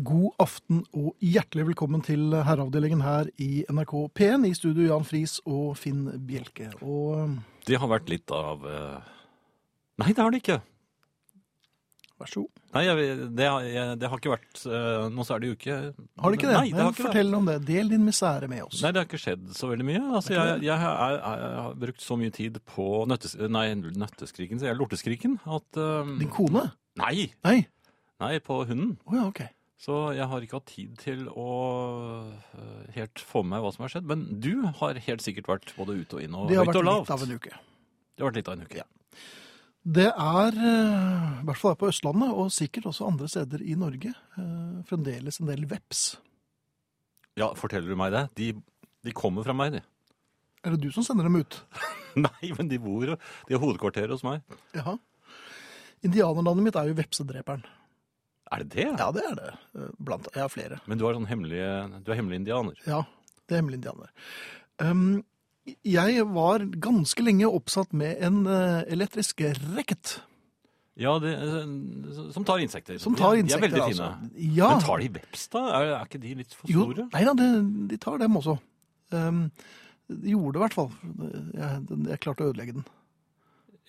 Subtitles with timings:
[0.00, 4.46] God aften og hjertelig velkommen til herreavdelingen her i NRK P1.
[4.48, 6.70] I studio Jan Friis og Finn Bjelke.
[6.80, 7.36] Og
[7.68, 9.10] Det har vært litt av eh,
[10.00, 10.56] Nei, det har det ikke.
[12.22, 12.62] vær så god.
[12.76, 15.58] Nei, jeg, det, har, jeg, det har ikke vært eh, Nå så er det jo
[15.58, 16.56] ikke Har det ikke det?
[16.56, 17.06] Nei, det har ikke det.
[17.10, 17.58] Fortell om det.
[17.68, 18.80] Del din misere med oss.
[18.80, 20.02] Nei, det har ikke skjedd så veldig mye.
[20.08, 25.40] Altså, jeg, jeg, har brukt så mye tid på nøttes, nei, nøtteskriken, sier jeg, lorteskriken,
[25.44, 26.70] at eh, Din kone?
[27.02, 27.32] Nei!
[27.44, 27.58] Nei?
[28.20, 28.94] Nei, på hunden.
[29.08, 29.48] Å ja, ok.
[29.80, 31.50] Så jeg har ikke hatt tid til å
[32.28, 34.08] eh, helt få med meg hva som har skjedd.
[34.10, 36.74] Men du har helt sikkert vært både ute og inn og høyt og lavt.
[36.76, 37.54] Det har vært litt av en uke.
[38.12, 38.82] Det har vært litt av en uke.
[38.82, 38.88] Ja.
[39.80, 43.78] Det er, eh, i hvert fall her på Østlandet, og sikkert også andre steder i
[43.80, 46.18] Norge, eh, fremdeles en del veps.
[47.40, 48.26] Ja, forteller du meg det?
[48.36, 48.52] De,
[49.08, 49.80] de kommer fra meg, de.
[50.60, 51.62] Er det du som sender dem ut?
[52.26, 54.44] Nei, men de bor De har hovedkvarteret hos meg.
[54.76, 54.98] Jaha.
[56.04, 57.64] Indianerlandet mitt er jo Vepsedreperen.
[58.50, 58.86] Er det det?
[58.98, 59.50] Ja, det er det.
[59.78, 60.80] eh, Blant, jeg har flere.
[60.90, 61.60] Men du er sånn hemmelig
[62.04, 62.80] Du er hemmelig indianer.
[62.86, 63.02] Ja,
[63.46, 64.10] det er hemmelig indianer.
[64.82, 65.04] Um,
[65.86, 69.42] jeg var ganske lenge oppsatt med en eh, elektrisk
[69.76, 70.16] racket.
[71.00, 71.30] Ja, det,
[72.34, 72.98] som tar insekter.
[73.00, 74.08] Som tar insekter, De er veldig altså.
[74.58, 74.72] Ja.
[74.74, 75.62] Men tar de veps, da?
[75.78, 77.06] Er, er ikke de litt for Jo, store?
[77.14, 77.46] nei da, de,
[77.92, 78.56] de tar dem også.
[79.14, 79.44] Um,
[80.10, 80.90] de gjorde det i hvert fall.
[81.54, 82.84] Jeg, jeg klarte å ødelegge den.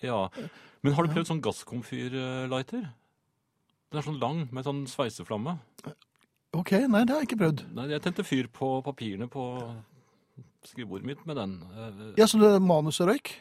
[0.06, 0.22] Ja.
[0.82, 2.86] Men har du prøvd sånn gasskomfyrlighter?
[3.92, 5.58] Den er sånn lang, med sånn sveiseflamme.
[6.56, 7.62] Ok, nei, det har jeg ikke prøvd.
[7.76, 9.44] Nei, jeg tente fyr på papirene på
[10.68, 11.54] skrivebordet mitt med den.
[11.72, 13.32] Eh, Ja, så det er manuset røyk?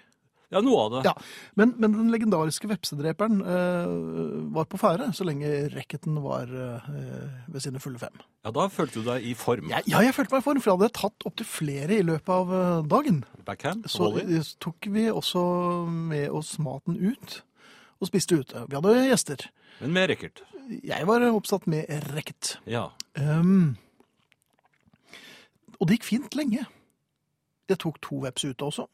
[0.52, 1.02] Ja, noe av det.
[1.07, 1.13] Ja,
[1.55, 3.91] men, men den legendariske vepsedreperen eh,
[4.52, 6.89] var på ferde så lenge racketen var eh,
[7.47, 8.17] ved sine fulle fem.
[8.44, 9.69] Ja, da følte du deg i form.
[9.72, 12.33] Ja, ja, jeg følte meg i form, for jeg hadde tatt opptil flere i løpet
[12.35, 13.22] av eh, dagen.
[13.47, 14.41] Backhand, Så volley.
[14.41, 15.45] eh, tok vi også
[15.88, 17.39] med oss maten ut
[18.02, 18.66] og spiste ute.
[18.67, 19.47] Vi hadde gjester.
[19.81, 20.41] Men med racket.
[20.83, 22.55] Jeg var oppsatt med racket.
[22.69, 22.89] Ja.
[23.17, 23.77] Um,
[25.80, 26.66] og det gikk fint lenge.
[27.72, 28.88] Jeg tok to veps ute også,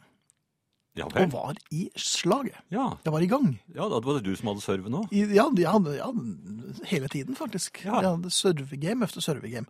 [0.98, 2.58] Ja og var i slaget.
[2.74, 2.88] Ja.
[3.06, 3.52] Jeg var i gang.
[3.76, 5.04] ja, da var det du som hadde serve nå.
[5.14, 6.08] I, ja, ja, ja,
[6.90, 7.84] hele tiden faktisk.
[7.86, 8.02] Ja.
[8.02, 9.70] Jeg hadde servegame efter servegame.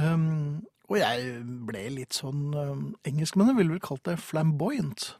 [0.00, 5.10] Um, og jeg ble litt sånn um, Engelskmennene ville vel kalt det flamboyant.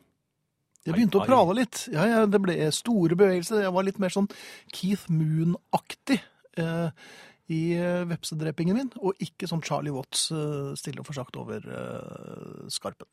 [0.87, 1.85] Jeg begynte å prale litt.
[1.93, 3.65] Ja, ja, det ble store bevegelser.
[3.67, 4.29] Jeg var litt mer sånn
[4.73, 6.21] Keith Moon-aktig
[6.63, 7.07] eh,
[7.53, 12.67] i eh, vepsedrepingen min, og ikke sånn Charlie Watts eh, stille og forsagt over eh,
[12.73, 13.11] skarpen.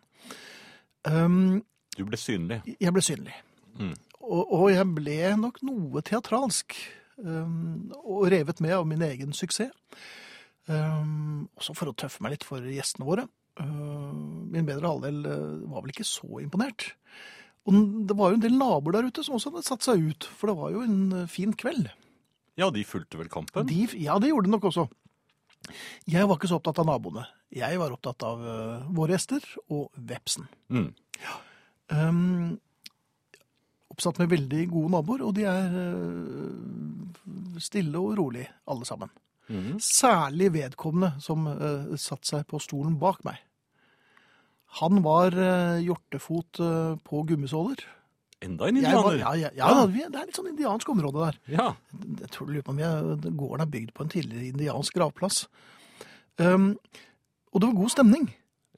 [1.10, 1.62] Um,
[1.98, 2.62] Du ble synlig.
[2.80, 3.36] jeg ble synlig.
[3.78, 3.96] Mm.
[4.24, 6.78] Og, og jeg ble nok noe teatralsk.
[7.24, 9.74] Um, og revet med av min egen suksess.
[10.66, 13.28] Um, også for å tøffe meg litt for gjestene våre.
[13.60, 14.14] Uh,
[14.50, 16.94] min bedre halvdel uh, var vel ikke så imponert.
[17.64, 20.28] Og det var jo en del naboer der ute som også hadde satt seg ut,
[20.36, 21.88] for det var jo en uh, fin kveld.
[22.60, 23.66] Ja, de fulgte vel kampen?
[23.70, 24.88] De, ja, det gjorde de nok også.
[26.12, 27.24] Jeg var ikke så opptatt av naboene.
[27.54, 30.50] Jeg var opptatt av uh, våre gjester og vepsen.
[30.74, 30.90] Mm.
[31.94, 32.60] Um,
[33.94, 39.12] oppsatt med veldig gode naboer, og de er uh, stille og rolig, alle sammen.
[39.48, 39.80] Mm.
[39.84, 43.40] Særlig vedkommende som uh, satt seg på stolen bak meg.
[44.80, 47.84] Han var uh, hjortefot uh, på gummisåler.
[48.44, 49.04] Enda en indianer?
[49.06, 51.38] var, ja, ja, ja, vi- det er litt sånn indiansk område der.
[51.54, 51.68] Ja.
[52.20, 55.46] Jeg tror lurer på om jeg, gården er bygd på en tidligere indiansk gravplass.
[56.42, 56.74] Um,
[57.54, 58.26] og det var god stemning.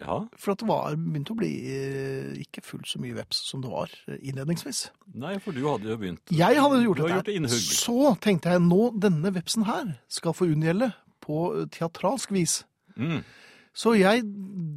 [0.04, 0.20] ja.
[0.38, 3.72] For at det var, begynte å bli eh, ikke fullt så mye veps som det
[3.72, 4.90] var eh, innledningsvis.
[5.16, 6.20] Nei, for du hadde jo begynt.
[6.36, 7.64] Jeg hadde gjort du gjort det innhugg.
[7.80, 10.92] Så tenkte jeg nå denne vepsen her skal få unngjelde
[11.24, 12.60] på eh, teatralsk vis.
[13.00, 13.24] Mm.
[13.76, 14.24] Så jeg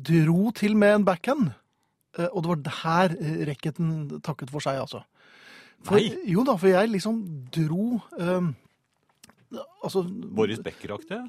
[0.09, 1.53] dro til med en backhand.
[2.19, 5.05] eh, Og det var her eh, racketen takket for seg, altså.
[5.87, 6.11] For, Nei.
[6.27, 7.21] Jo da, for jeg liksom
[7.55, 8.49] dro um,
[9.85, 10.03] Altså
[10.35, 11.21] Boris Becker-aktig?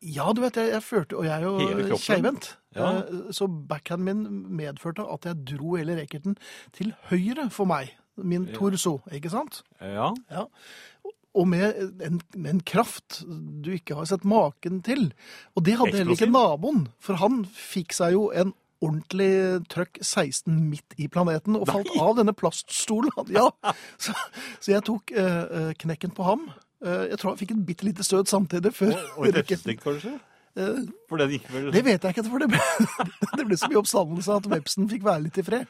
[0.00, 2.54] Ja, du vet, jeg, jeg førte Og jeg er jo keivhendt.
[2.74, 3.02] Ja.
[3.36, 6.38] Så backhanden min medførte at jeg dro hele racketen
[6.72, 7.92] til høyre for meg.
[8.16, 9.60] Min torso, ikke sant?
[9.80, 10.08] Ja.
[10.32, 10.46] Ja.
[11.38, 15.12] Og med en, med en kraft du ikke har sett maken til.
[15.54, 18.50] Og det hadde heller ikke naboen, for han fikk seg jo en
[18.80, 23.12] ordentlig trøkk 16 midt i planeten og falt av denne plaststolen.
[23.30, 23.50] Ja,
[24.04, 24.16] så,
[24.58, 26.48] så jeg tok eh, knekken på ham.
[26.80, 29.82] Uh, jeg tror han fikk et bitte lite støt samtidig før Og et racketen- løftestikk,
[29.84, 30.14] kanskje?
[30.58, 32.60] Eh, For den gikk vel det vet jeg ikke, for det ble,
[33.38, 35.68] det ble så mye oppstandelse at vepsen fikk være litt i fred.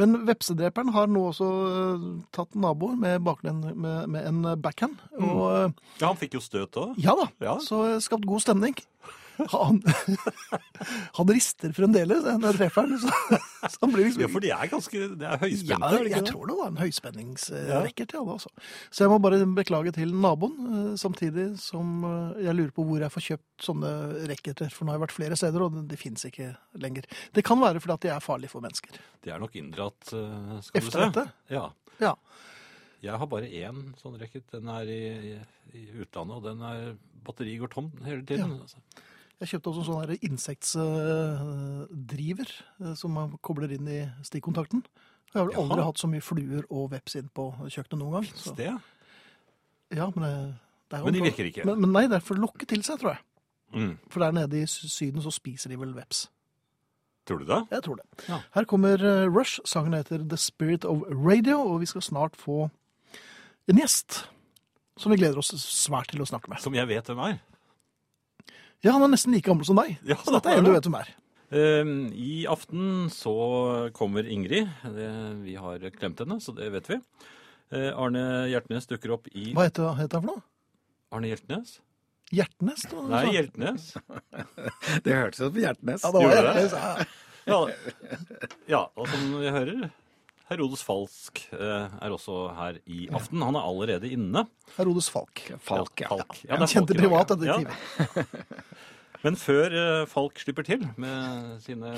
[0.00, 4.94] Men vepsedreperen har nå også øh, tatt naboer med, baklen, med, med en backhand.
[5.18, 6.94] Og øh, Ja, han fikk jo støt òg.
[7.02, 7.58] ja da, Ja.
[7.60, 8.78] så øh, skapt god stemning.
[9.52, 9.78] Han,
[11.18, 13.00] han rister fremdeles når jeg treffer han.
[13.00, 16.06] Så, så han blir liksom Ja, for de er ganske Det er ja, høyspente, er
[16.06, 18.52] det jeg tror det var en høyspenningsrekker til alle, altså.
[18.90, 23.02] Så jeg må bare beklage til naboen, eh, samtidig som eh, jeg lurer på hvor
[23.04, 23.92] jeg får kjøpt sånne
[24.30, 24.72] racketer.
[24.74, 26.52] For nå har jeg vært flere steder, og de, fins ikke
[26.82, 27.06] lenger.
[27.34, 28.98] Det kan være fordi at de er farlige for mennesker.
[29.24, 31.06] De er nok inndratt, skal Efter du se.
[31.06, 31.26] dette?
[31.52, 31.68] Ja.
[32.02, 32.16] Ja.
[33.02, 34.46] Jeg har bare én sånn racket.
[34.52, 35.00] Den er i,
[35.32, 35.32] i,
[35.78, 36.92] i utlandet, og den er
[37.26, 38.54] batteri går tom hele tiden.
[38.62, 38.78] Altså.
[39.42, 44.80] Jeg kjøpte også en sånn her insektdriver eh, som man kobler inn i stikkontakten.
[45.32, 48.26] Jeg har vel aldri hatt så mye fluer og veps inn på kjøkkenet noen gang.
[48.36, 48.68] Så, Det,
[49.96, 50.32] ja, men, det,
[50.92, 51.64] det er jo Men de virker ikke.
[51.66, 53.22] Men, men nei, det er for å lokke til seg, tror jeg.
[53.74, 53.94] mm.
[54.12, 56.18] For der nede i Syden så spiser de vel veps.
[57.26, 57.60] Tror du det?
[57.70, 58.04] Jeg tror det.
[58.28, 58.36] Ja.
[58.54, 59.60] Her kommer eh, Rush.
[59.68, 62.68] Sangen heter The Spirit of Radio, og vi skal snart få
[63.70, 64.24] en gjest
[64.98, 66.58] som vi gleder oss svært til å snakke med.
[66.62, 67.36] Som jeg vet hvem er.
[68.82, 69.96] Ja, han er nesten like gammel som deg.
[70.08, 71.12] Ja, Så dette er en du vet hvem er.
[71.52, 73.34] Eh, I aften så
[73.94, 74.68] kommer Ingrid.
[75.44, 76.98] Vi har klemt henne, så det vet vi.
[77.72, 80.44] Eh, Arne Hjertnes dukker opp i Hva heter, heter han for noe?
[81.14, 81.78] Arne Hjertnes?
[82.32, 82.86] Hjertnes?
[82.88, 83.32] Da, Nei, sa.
[83.36, 83.86] Hjeltnes.
[85.04, 86.04] Det hørtes ut som Hjertnes.
[86.04, 86.36] Ja, det var?
[86.36, 86.72] Hjertnes.
[86.72, 87.10] Ja.
[87.42, 87.56] Ja,
[88.70, 89.88] ja, og som vi hører,
[90.52, 93.42] Herodes Falsk eh, er også her i aften.
[93.44, 94.44] Han er allerede inne.
[94.76, 95.44] Herodes Falk.
[95.64, 96.10] Falk, ja.
[96.12, 96.38] Falk.
[96.46, 97.72] Ja, er kjente privatdetektiv.
[97.72, 98.26] ja.
[99.24, 101.92] Men før eh, Falk slipper til med sine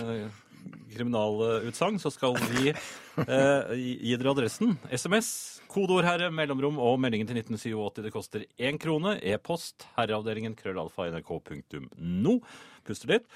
[0.94, 4.76] kriminalutsagn, så skal vi eh, gi dere adressen.
[4.92, 5.30] SMS,
[5.70, 8.04] kodeord herre, mellomrom og meldingen til 1987.
[8.04, 9.16] Det koster én krone.
[9.24, 12.38] E-post herreavdelingen krøllalfa.nrk.no.
[12.86, 13.28] Puster litt.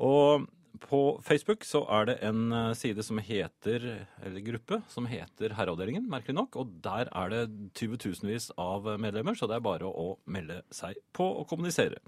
[0.00, 0.46] Og
[0.80, 6.04] på Facebook så er det en eh, side som heter, eller gruppe, som heter Herreavdelingen,
[6.10, 6.50] merkelig nok.
[6.60, 7.42] Og der er det
[7.78, 9.90] 20 tusenvis av medlemmer, så det er bare å
[10.30, 11.98] melde seg på og kommunisere.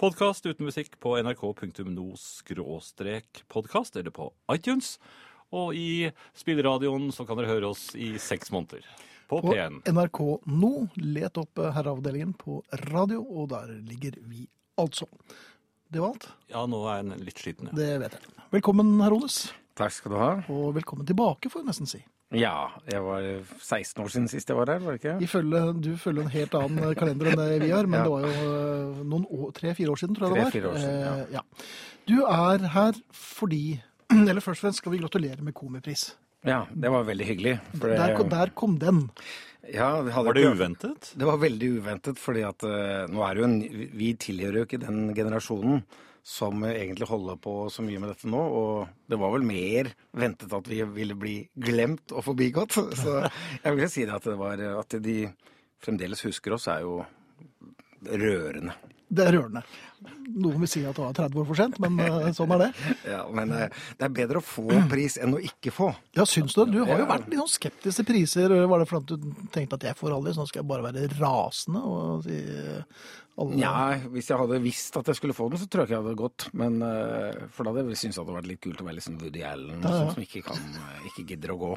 [0.00, 4.88] Podkast uten musikk på nrk.no-podkast eller på iTunes.
[5.54, 8.82] Og i spilleradioen så kan dere høre oss i seks måneder.
[9.26, 9.80] På På P1.
[9.90, 10.20] NRK
[10.54, 14.46] nå, let opp eh, Herreavdelingen på radio, og der ligger vi
[14.78, 15.06] altså.
[15.92, 16.26] Det var alt.
[16.50, 17.76] Ja, nå er jeg litt sliten, ja.
[17.78, 18.34] Det vet jeg.
[18.56, 19.36] Velkommen, Herodes.
[19.78, 20.28] Takk skal du ha.
[20.52, 22.00] Og velkommen tilbake, får jeg nesten si.
[22.34, 23.22] Ja, jeg var
[23.62, 25.12] 16 år siden sist jeg var her, var det ikke?
[25.22, 28.04] Ifølge, du følger en helt annen kalender enn det vi har, men Ja.
[28.08, 30.50] det var jo eh, noen tre-fire år siden, tror jeg det var.
[30.50, 31.12] Tre-fire år siden, ja.
[31.14, 31.44] Eh, ja.
[32.10, 33.62] Du er her fordi
[34.30, 36.16] Eller først og fremst skal vi gratulere med Komipris.
[36.46, 37.54] Ja, det var veldig hyggelig.
[37.74, 39.08] For Der, der kom den.
[39.72, 41.12] Ja, det Var det ikke- uventet?
[41.16, 43.56] Det var veldig uventet, fordi at uh, nå er jo en,
[43.96, 45.82] vi tilhører jo ikke den generasjonen
[46.26, 49.92] som eh, egentlig holder på så mye med dette nå, og det var vel mer
[50.12, 52.74] ventet at vi ville bli glemt og forbigått.
[53.02, 53.20] Så
[53.62, 55.28] jeg vil si det at det var at de
[55.78, 56.96] fremdeles husker oss, er jo
[58.06, 58.74] rørende.
[59.08, 59.62] Det er rørende.
[60.36, 62.70] Noen vil si at det var 30 år for sent, men eh, sånn er det.
[63.14, 65.92] Ja, men eh, det er bedre å få pris enn å ikke få.
[66.18, 66.72] Ja, syns du det?
[66.74, 68.54] Du har jo vært litt sånn skeptisk til priser.
[68.66, 71.06] Var det fordi du tenkte at jeg får aldri, så nå skal jeg bare være
[71.20, 73.06] rasende og si eh,
[73.40, 73.72] alle Ja,
[74.12, 76.20] hvis jeg hadde visst at jeg skulle få den, så tror jeg ikke jeg hadde
[76.20, 76.46] gått.
[76.56, 76.78] Men
[77.52, 79.42] For da hadde jeg syntes det hadde vært litt kult å være litt sånn Woody
[79.44, 79.98] Allen, Ja, ja.
[80.06, 80.62] sånn som ikke, kan,
[81.10, 81.72] ikke gidder å gå.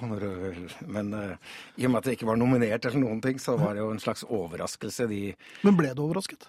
[0.88, 3.84] Men i og med at jeg ikke var nominert eller noen ting, så var det
[3.84, 5.10] jo en slags overraskelse.
[5.12, 5.22] De
[5.68, 6.48] Men ble du overrasket?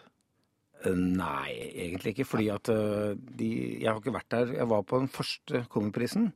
[0.87, 1.55] Eh, Nei,
[1.87, 2.27] egentlig ikke.
[2.29, 3.51] Fordi at eh, de
[3.81, 4.55] Jeg har ikke vært der.
[4.61, 6.33] Jeg var på den første Kongeprisen.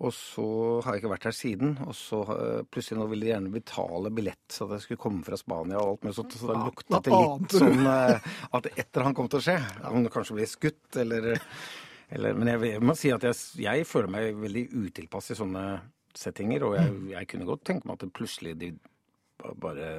[0.00, 0.44] Og så
[0.80, 1.74] har jeg ikke vært her siden.
[1.84, 5.26] Og så eh, plutselig nå ville de gjerne betale billett så at jeg skulle komme
[5.26, 6.38] fra Spania og alt mulig sånt.
[6.40, 9.58] Så Hva- lukta det litt sånn at et eller annet kom til å skje.
[9.90, 11.28] Om det kanskje ble skutt eller,
[12.16, 13.36] eller Men jeg, jeg må si at jeg,
[13.66, 15.66] jeg føler meg veldig utilpass i sånne
[16.16, 16.64] settinger.
[16.64, 18.72] Og jeg, jeg kunne godt tenke meg at det plutselig de
[19.60, 19.90] bare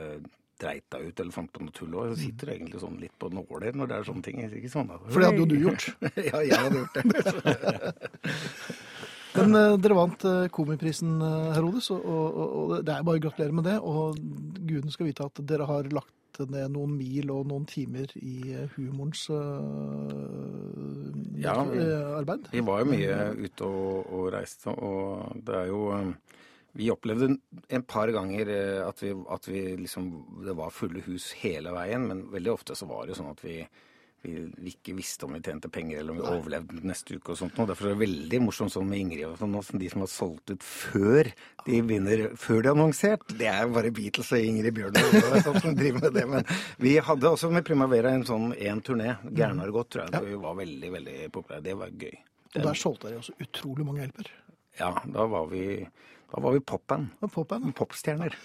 [0.62, 1.98] dreit deg ut eller fant på noe tull.
[1.98, 4.39] Og Så sitter du egentlig sånn litt på nåler når det er sånne ting.
[4.48, 5.01] Ikke sånn, da.
[5.08, 5.89] For det hadde jo du gjort.
[6.30, 7.03] ja, jeg hadde gjort det.
[9.32, 13.24] Men eh, dere vant eh, Komiprisen, eh, Herodes, og, og, og det er bare å
[13.24, 13.77] gratulere med det.
[13.80, 14.18] Og
[14.60, 16.15] guden skal vite at dere har lagt
[16.50, 19.38] ned noen mil og noen timer i eh, humorens eh,
[21.44, 22.51] Ja, eh, arbeid.
[22.53, 26.38] Vi var jo mye ute og, og reiste, og det er jo eh,
[26.74, 27.36] Vi opplevde
[27.68, 30.12] en par ganger eh, at vi, at vi liksom
[30.46, 33.58] Det var fulle hus hele veien, men veldig ofte så var det sånn at vi,
[34.24, 37.40] vi, vi ikke visste om vi tjente penger eller om vi overlevde neste uke og
[37.42, 37.60] sånt.
[37.60, 40.12] Og derfor er det veldig morsomt sånn med Ingrid og sånn, også, de som har
[40.13, 41.32] solgt ut før
[41.66, 43.25] de vinner, før de har annonsert.
[43.42, 45.18] Det er jo bare Beatles og Ingrid Bjørnov
[45.51, 46.28] og som driver med det.
[46.36, 46.51] Men
[46.82, 49.18] vi hadde også med Primavera en sånn én turné.
[49.28, 50.30] Gærne har gått, tror jeg.
[50.32, 51.66] Vi var veldig, veldig populære.
[51.68, 52.16] Det var gøy.
[52.51, 54.32] Og der solgte dere også utrolig mange hjelper.
[54.80, 55.66] Ja, da var vi
[56.32, 57.10] Da var vi popband.
[57.22, 57.72] Er.
[57.76, 58.36] Popstjerner.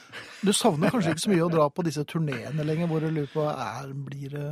[0.42, 3.28] Du savner kanskje ikke så mye å dra på disse turneene lenger, hvor du lurer
[3.30, 4.46] på er, blir det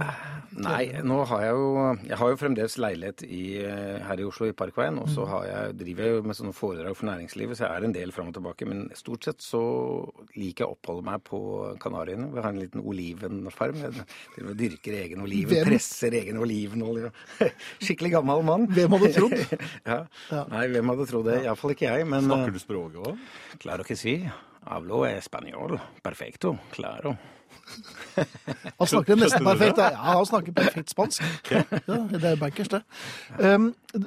[0.55, 1.71] Nei, nå har jeg jo
[2.07, 5.01] Jeg har jo fremdeles leilighet i, eh, her i Oslo, i Parkveien.
[5.03, 7.97] Og så jeg, driver jeg jo med sånne foredrag for næringslivet, så jeg er en
[7.97, 8.69] del fram og tilbake.
[8.71, 9.63] Men stort sett så
[10.39, 11.43] liker jeg å oppholde meg på
[11.83, 12.31] Kanariøyene.
[12.37, 13.83] Vi har en liten olivenfarm.
[13.83, 15.73] Jeg dyrker egen oliven, Hvem?
[15.73, 17.11] presser egen olivenolje.
[17.85, 18.71] Skikkelig gammel mann.
[18.71, 19.37] Hvem hadde trodd?
[19.91, 20.01] ja.
[20.31, 20.47] Ja.
[20.55, 21.41] Nei, hvem hadde trodd det?
[21.49, 22.07] Iallfall ikke jeg.
[22.15, 23.24] Men Snakker du språket òg?
[23.59, 24.19] Claro que sí.
[24.65, 25.81] Hablo español.
[26.03, 26.59] Perfecto.
[26.73, 27.19] Claro.
[28.79, 29.79] Han snakker nesten perfekt.
[29.79, 31.25] Ja, han snakker perfekt spansk.
[31.51, 31.63] Ja,
[32.11, 32.83] det er bankers, det.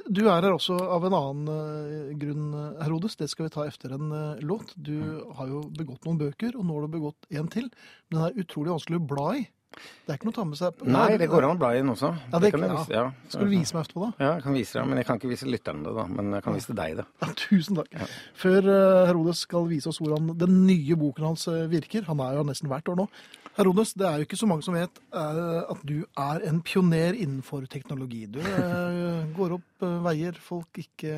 [0.08, 3.16] Du er her også av en annen eh, grunn, Herodes.
[3.18, 4.74] Det skal vi ta etter en eh, låt.
[4.76, 4.96] Du
[5.38, 7.70] har jo begått noen bøker, og nå har du begått en til.
[8.08, 9.46] Men den er utrolig vanskelig å bla i.
[9.76, 10.82] Det er ikke noe å ta med seg.
[10.88, 12.08] Nei, det går an å bla i den også.
[12.32, 12.84] Ja, det, kan jeg ja.
[12.94, 13.02] ja.
[13.28, 14.24] Skal du vise meg etterpå, da?
[14.24, 16.06] Ja, jeg kan vise deg, men jeg kan ikke vise lytterne det, da.
[16.08, 17.04] Men jeg kan vise deg det.
[17.20, 17.98] Ja, tusen takk.
[18.40, 22.40] Før eh, Herodes skal vise oss hvordan den nye boken hans eh, virker, han er
[22.40, 23.06] jo nesten hvert år nå.
[23.58, 27.16] Herodes, det er jo ikke så mange som vet eh, at du er en pioner
[27.18, 28.24] innenfor teknologi.
[28.30, 31.14] Du eh, går opp eh, veier folk ikke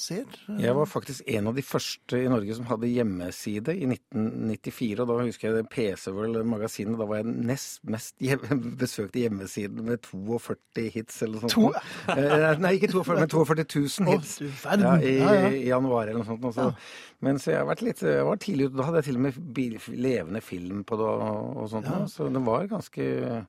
[0.00, 0.26] ser.
[0.60, 5.00] Jeg var faktisk en av de første i Norge som hadde hjemmeside i 1994.
[5.02, 6.98] Og da husker jeg PC World magasinet.
[7.00, 8.44] Da var jeg nest mest hjem,
[8.82, 11.80] besøkte hjemmesiden med 42 hits eller noe sånt.
[11.80, 14.36] To- Nei, ikke 42, men 42 000 Å, hits.
[14.64, 14.86] verden.
[14.86, 16.60] Ja, i, i januar eller noe sånt.
[16.60, 17.16] Ja.
[17.24, 18.76] Men så jeg har vært litt Jeg var tidlig ute.
[18.76, 19.60] Da hadde jeg til og med
[20.06, 21.88] levende film på det og, og sånt.
[21.90, 22.02] Ja.
[22.10, 23.06] Så det var ganske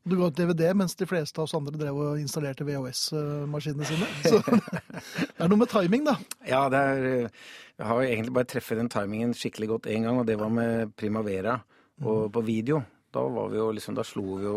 [0.08, 4.10] Du ga ut DVD mens de fleste av oss andre drev og installerte VHS-maskinene sine.
[4.32, 6.18] Så det er noe med timing, da.
[6.48, 10.28] Ja, det er Jeg har egentlig bare treffet den timingen skikkelig godt én gang, og
[10.30, 11.60] det var med Primavera
[12.02, 12.82] og på video.
[13.16, 14.56] Da var vi jo liksom, da slo vi jo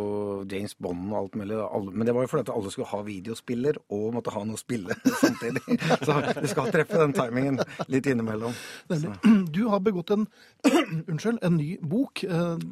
[0.50, 1.54] James Bond og alt mulig.
[1.62, 4.58] Alle, men det var jo fordi at alle skulle ha videospiller og måtte ha noe
[4.58, 5.62] å spille samtidig.
[6.02, 8.56] Så du skal treffe den timingen litt innimellom.
[8.90, 9.14] Så.
[9.54, 10.26] Du har begått en
[11.10, 12.24] unnskyld, en ny bok.
[12.26, 12.66] Eh,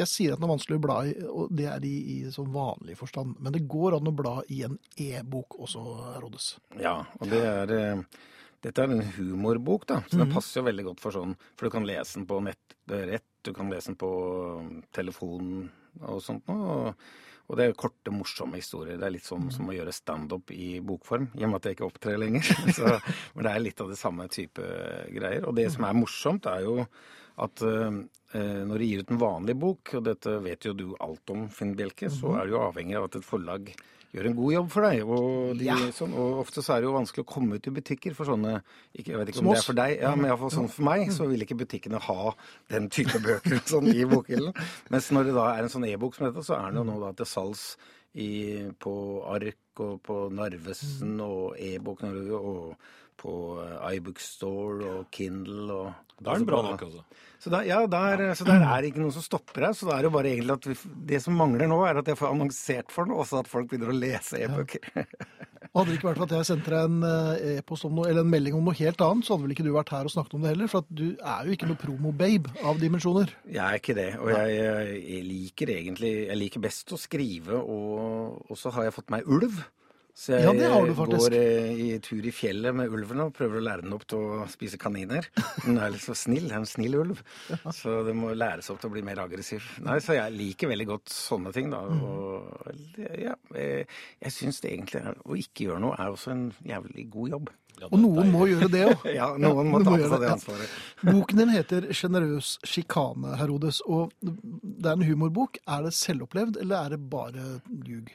[0.00, 2.50] Jeg sier at den er vanskelig å bla i, og det er i, i sånn
[2.54, 3.36] vanlig forstand.
[3.38, 5.84] Men det går an å bla i en e-bok også,
[6.24, 6.54] Roddes.
[6.80, 8.02] Ja, og det er eh,
[8.62, 11.74] Dette er en humorbok, da, så den passer jo veldig godt for sånn For du
[11.74, 14.10] kan lese den på nettrett, du kan lese den på
[14.60, 15.64] um, telefonen
[16.06, 16.76] og sånt noe.
[16.76, 17.08] Og,
[17.50, 19.00] og det er korte, morsomme historier.
[19.00, 21.76] Det er litt sånn som å gjøre standup i bokform, i og med at jeg
[21.76, 22.46] ikke opptrer lenger.
[22.78, 22.94] Så,
[23.34, 24.68] men det er litt av det samme type
[25.10, 25.48] greier.
[25.50, 26.86] Og det som er morsomt, er jo
[27.42, 27.98] at eh,
[28.68, 31.74] når du gir ut en vanlig bok, og dette vet jo du alt om, Finn
[31.76, 33.72] Bjelke, så er du jo avhengig av at et forlag
[34.12, 35.02] gjør en god jobb for deg.
[35.08, 35.76] Og, de, Ja.
[35.96, 38.62] sånn, og ofte så er det jo vanskelig å komme ut i butikker for sånne
[38.96, 41.08] ikke, Jeg vet ikke om det er for deg, ja, men iallfall sånn for meg,
[41.12, 42.34] så vil ikke butikkene ha
[42.68, 44.52] den type bøker sånn i bokhyllen.
[44.90, 47.00] Mens når det da er en sånn e-bok som dette, så er den jo nå
[47.00, 47.76] da til salgs
[48.14, 48.92] i, på
[49.32, 52.76] Ark og på Narvesen og e-bok Norge og
[53.20, 57.02] på eh, iBookstore og Kindle og Da er den bra nok, altså.
[57.42, 59.74] så der, ja, der, så der er det ikke noe som stopper deg.
[59.74, 60.76] Så det er jo bare egentlig at vi,
[61.10, 63.70] det som mangler nå, er at jeg får annonsert for den, og også at folk
[63.70, 64.86] begynner å lese e-bøker.
[65.72, 68.08] Og Hadde det ikke vært for at jeg sendte deg en eh, e-post om noe,
[68.10, 70.12] eller en melding om noe helt annet, så hadde vel ikke du vært her og
[70.12, 70.68] snakket om det heller.
[70.68, 73.32] For at du er jo ikke noe promo-babe av dimensjoner.
[73.48, 74.10] Jeg er ikke det.
[74.20, 74.58] Og jeg,
[75.00, 79.26] jeg liker egentlig Jeg liker best å skrive, og, og så har jeg fått meg
[79.32, 79.62] ulv.
[80.14, 81.22] Så jeg Ja, det har du faktisk.
[81.24, 84.18] går eh, i tur i fjellet med ulven og prøver å lære den opp til
[84.20, 85.24] å spise kaniner.
[85.64, 86.50] Den er litt så snill.
[86.50, 87.22] Det er en snill ulv.
[87.72, 89.64] Så det må læres opp til å bli mer aggressiv.
[89.80, 91.80] Nei, Så jeg liker veldig godt sånne ting, da.
[91.88, 92.04] Mm.
[92.04, 93.88] Og ja, jeg,
[94.20, 97.52] jeg syns det egentlig er Å ikke gjøre noe er også en jævlig god jobb.
[97.80, 99.06] Ja, Og noen må gjøre det òg.
[99.16, 100.74] Ja, noen må ta på seg det ansvaret.
[101.08, 103.80] Boken din heter 'Sjenerøs sjikane', Herodes.
[103.88, 105.56] Og det er en humorbok.
[105.66, 107.46] Er det selvopplevd, eller er det bare
[107.88, 108.12] ljug?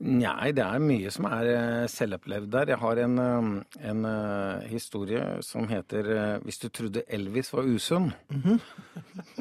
[0.00, 2.70] Nei, det er mye som er eh, selvopplevd der.
[2.72, 3.48] Jeg har en, eh,
[3.90, 8.08] en eh, historie som heter 'Hvis du trodde Elvis var usunn'.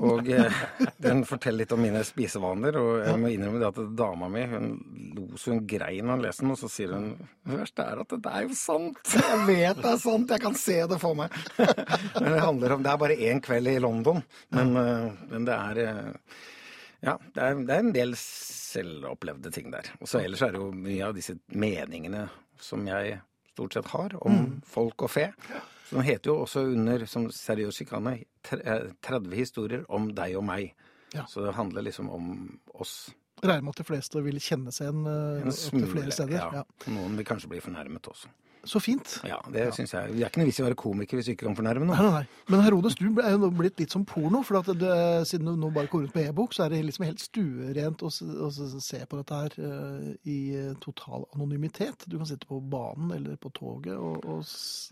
[0.04, 0.52] Og eh,
[1.08, 2.76] den forteller litt om mine spisevaner.
[2.76, 4.68] Og jeg må innrømme det at dama mi hun
[5.16, 8.04] lo så hun grein da hun leste den, og så sier hun 'Det verste er
[8.04, 9.16] at det er jo sant'.
[9.30, 11.32] Jeg vet det er sant, jeg kan se det for meg.
[12.20, 14.74] Men det handler om Det er bare én kveld i London, men,
[15.30, 16.20] men det er
[17.06, 19.88] ja, det er, det er en del selvopplevde ting der.
[20.02, 22.28] Og så ellers er det jo mye av disse meningene
[22.60, 23.20] som jeg
[23.54, 24.62] stort sett har om Mm.
[24.66, 25.30] folk og fe.
[25.90, 28.18] Så den heter jo også under, som seriøs sjikane,
[28.52, 30.74] eh, 30 historier om deg og meg.
[31.14, 31.24] Ja.
[31.26, 33.10] Så det handler liksom om oss.
[33.42, 36.38] Regner med at de fleste vil kjenne seg igjen eh, opptil flere steder.
[36.38, 36.50] Ja.
[36.62, 36.64] Ja.
[36.94, 38.28] Noen vil kanskje bli fornærmet også.
[38.70, 39.16] Så fint.
[39.26, 40.12] Ja, det synes jeg.
[40.14, 41.96] Det er ikke noe vits i å være komiker hvis du ikke kan fornærme Nei,
[41.98, 42.12] noen.
[42.14, 42.52] nei, nei.
[42.54, 44.44] Men Herodes, du er jo nå blitt litt som porno.
[44.46, 44.92] For det,
[45.30, 48.12] siden du nå bare går rundt med e-bok, så er det liksom helt stuerent å,
[48.14, 52.06] å se på dette her uh, i eh, total anonymitet.
[52.06, 54.46] Du kan sitte på banen eller på toget og, og,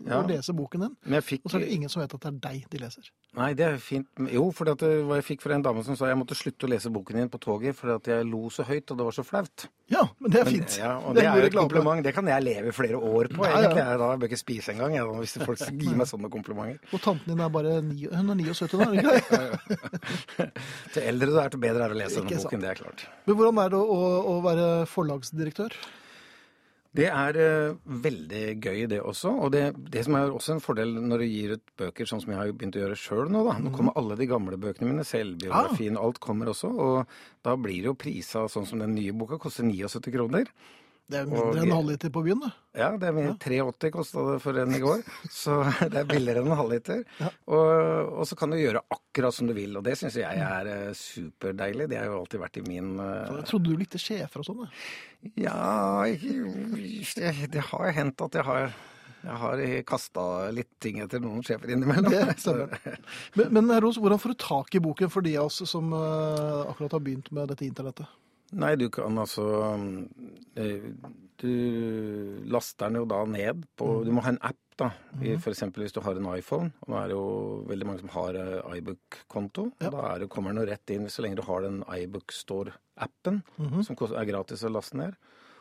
[0.08, 0.18] Ja.
[0.20, 0.96] og lese boken din.
[1.06, 3.08] Men fikk Og så er det ingen som vet at det er deg de leser.
[3.38, 4.08] Nei, det er fint.
[4.32, 6.70] Jo, for det var jeg fikk fra en dame som sa jeg måtte slutte å
[6.72, 9.66] lese boken din på toget fordi jeg lo så høyt, og det var så flaut.
[9.92, 10.78] Ja, men det er Men, fint.
[10.80, 12.02] Ja, og Det det er jo et kompliment.
[12.04, 13.44] Det kan jeg leve flere år på.
[13.44, 13.74] Ja, ja.
[13.74, 13.92] egentlig.
[13.92, 16.80] Jeg, da jeg bør ikke spise engang jeg, hvis folk gir meg sånne komplimenter.
[16.96, 20.50] Og tanten din er bare ni, hun er 79 nå, er hun ikke det?
[20.96, 22.64] Til eldre du er, til bedre er å lese Ikke denne boken.
[22.64, 23.06] Det er klart.
[23.28, 25.80] Men hvordan er det å, å være forlagsdirektør?
[26.98, 29.30] Det er uh, veldig gøy, det også.
[29.44, 32.32] Og det, det som er også en fordel når du gir ut bøker, sånn som
[32.32, 33.58] jeg har begynt å gjøre sjøl nå, da.
[33.60, 36.72] Nå kommer alle de gamle bøkene mine, selvbiografien, alt kommer også.
[36.72, 40.50] Og da blir det jo prisa sånn som den nye boka, koster 79 kroner.
[41.08, 42.50] Det er mindre Og- enn en halvliter på byen, det.
[42.76, 43.30] Ja, det er mye.
[43.40, 45.00] 3,80 kosta det for en i går,
[45.32, 45.54] så
[45.88, 47.00] det er billigere enn en halvliter.
[47.48, 50.68] Og, og så kan du gjøre akkurat som du vil, og det syns jeg er
[50.74, 51.88] eh, superdeilig.
[51.88, 53.40] Det har jo alltid vært i min uh...
[53.40, 54.62] Jeg trodde du likte sjefer og sånn.
[54.68, 55.48] jeg.
[55.48, 58.70] Ja, det, det har hendt at jeg har
[59.18, 60.22] jeg har kasta
[60.54, 62.12] litt ting etter noen sjefer innimellom.
[62.38, 62.78] Det.
[63.38, 66.70] Men, men Ros, hvordan får du tak i boken for de av oss som eh,
[66.70, 68.06] akkurat har begynt med dette internettet?
[68.56, 69.44] Nei, du kan altså
[70.56, 70.86] eh,
[71.36, 71.50] Du
[72.48, 74.88] laster den jo da ned på Du må ha en app, da.
[75.42, 76.70] For eksempel hvis du har en iPhone.
[76.86, 77.26] Og nå er det jo
[77.68, 79.66] veldig mange som har eh, iBook-konto.
[79.82, 79.90] Ja.
[79.92, 83.42] Da er det, kommer den jo rett inn så lenge du har den iBook Store-appen,
[83.84, 85.18] som er gratis å laste ned.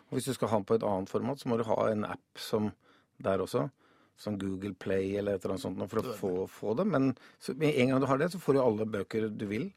[0.08, 2.06] Og hvis du skal ha den på et annet format, så må du ha en
[2.08, 2.72] app som
[3.24, 3.68] der også.
[4.18, 6.88] Som Google Play eller et eller annet sånt for å få, få det.
[6.90, 7.12] Men
[7.44, 9.68] så, med en gang du har det, så får du alle bøker du vil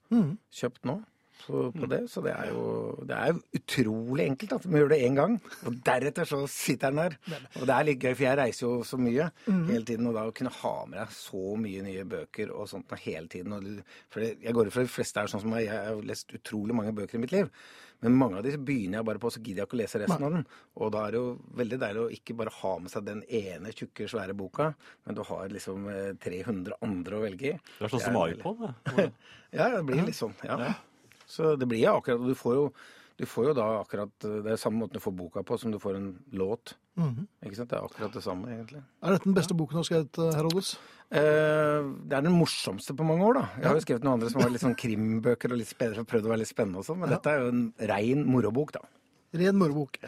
[0.54, 1.00] kjøpt nå.
[1.46, 2.64] På det, så det er jo
[3.06, 4.52] det er utrolig enkelt.
[4.58, 7.16] at Vi gjør det én gang, og deretter så sitter den der.
[7.60, 10.06] Og det er litt gøy, for jeg reiser jo så mye hele tiden.
[10.06, 13.52] Og da å kunne ha med deg så mye nye bøker og sånt hele tiden
[13.52, 13.62] og,
[14.10, 16.28] For det- jeg går ut fra de fleste er sånn som meg, jeg har lest
[16.32, 17.50] utrolig mange bøker i mitt liv.
[18.02, 20.24] Men mange av de begynner jeg bare på, så gidder jeg ikke å lese resten
[20.24, 20.46] av den.
[20.80, 23.72] Og da er det jo veldig deilig å ikke bare ha med seg den ene
[23.76, 27.58] tjukke, svære boka, men du har liksom eh, 300 andre å velge i.
[27.78, 28.62] Det er sånn som iPod.
[28.96, 29.12] det.
[29.52, 30.32] Ja, det blir litt sånn.
[30.46, 30.56] ja.
[31.30, 32.64] Så det blir akkurat du får jo,
[33.20, 35.78] du får jo da akkurat Det er samme måten du får boka på som du
[35.82, 36.74] får en låt.
[37.00, 37.70] Ikke sant?
[37.70, 38.82] Det er akkurat det samme, egentlig.
[39.00, 40.74] Er dette den beste boken du har skrevet, eh, Herodes?
[41.10, 43.44] Eh, det er den morsomste på mange år, da.
[43.56, 46.28] Jeg har jo skrevet noen andre som var litt sånn krimbøker og litt spennende, prøvd
[46.28, 48.84] å være litt spennende og sånn, men dette er jo en rein morobok, da.
[49.30, 50.00] Ren morobok.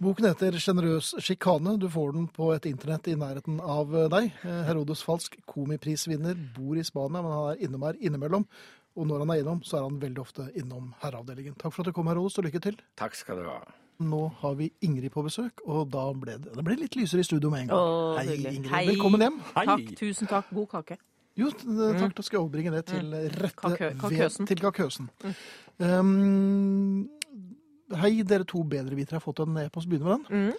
[0.00, 1.78] Boken heter 'Sjenerøs sjikane'.
[1.78, 4.32] Du får den på et internett i nærheten av eh, deg.
[4.42, 8.46] Eh, Herodes Falsk, komiprisvinner, bor i Spania, men han er innom her innimellom.
[9.00, 11.54] Og når han er innom, så er han veldig ofte innom herreavdelingen.
[11.60, 12.74] Takk for at du kom, Herodes, og lykke til.
[13.00, 13.60] Takk skal du ha.
[14.00, 17.26] Nå har vi Ingrid på besøk, og da ble det, det ble litt lysere i
[17.28, 17.78] studio med en gang.
[17.80, 18.52] Åh, Hei, hyggelig.
[18.58, 18.72] Ingrid.
[18.74, 18.82] Hei.
[18.90, 19.38] Velkommen hjem.
[19.56, 19.64] Hei!
[19.70, 20.52] Takk, tusen takk.
[20.56, 20.96] God kake.
[21.40, 24.44] Jo, takk, da skal jeg overbringe det til rette kakøsen.
[24.44, 25.10] ved- til kakøsen.
[25.80, 27.08] Um,
[28.02, 29.88] hei, dere to bedrevitere har fått en e-post.
[29.88, 30.52] Begynner med den.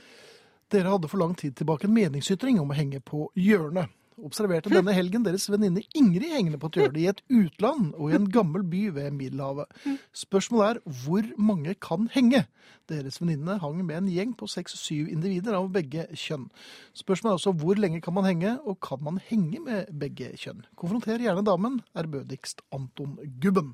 [0.72, 3.90] Dere hadde for lang tid tilbake en meningsytring om å henge på hjørnet.
[4.20, 8.18] Observerte denne helgen deres venninne Ingrid hengende på et hjørne i et utland og i
[8.18, 9.72] en gammel by ved Middelhavet.
[10.14, 12.44] Spørsmålet er hvor mange kan henge?
[12.92, 16.50] Deres venninne hang med en gjeng på seks-syv individer av begge kjønn.
[16.98, 20.66] Spørsmålet er også hvor lenge kan man henge, og kan man henge med begge kjønn?
[20.76, 23.74] Konfronter gjerne damen, ærbødigst Anton Gubben.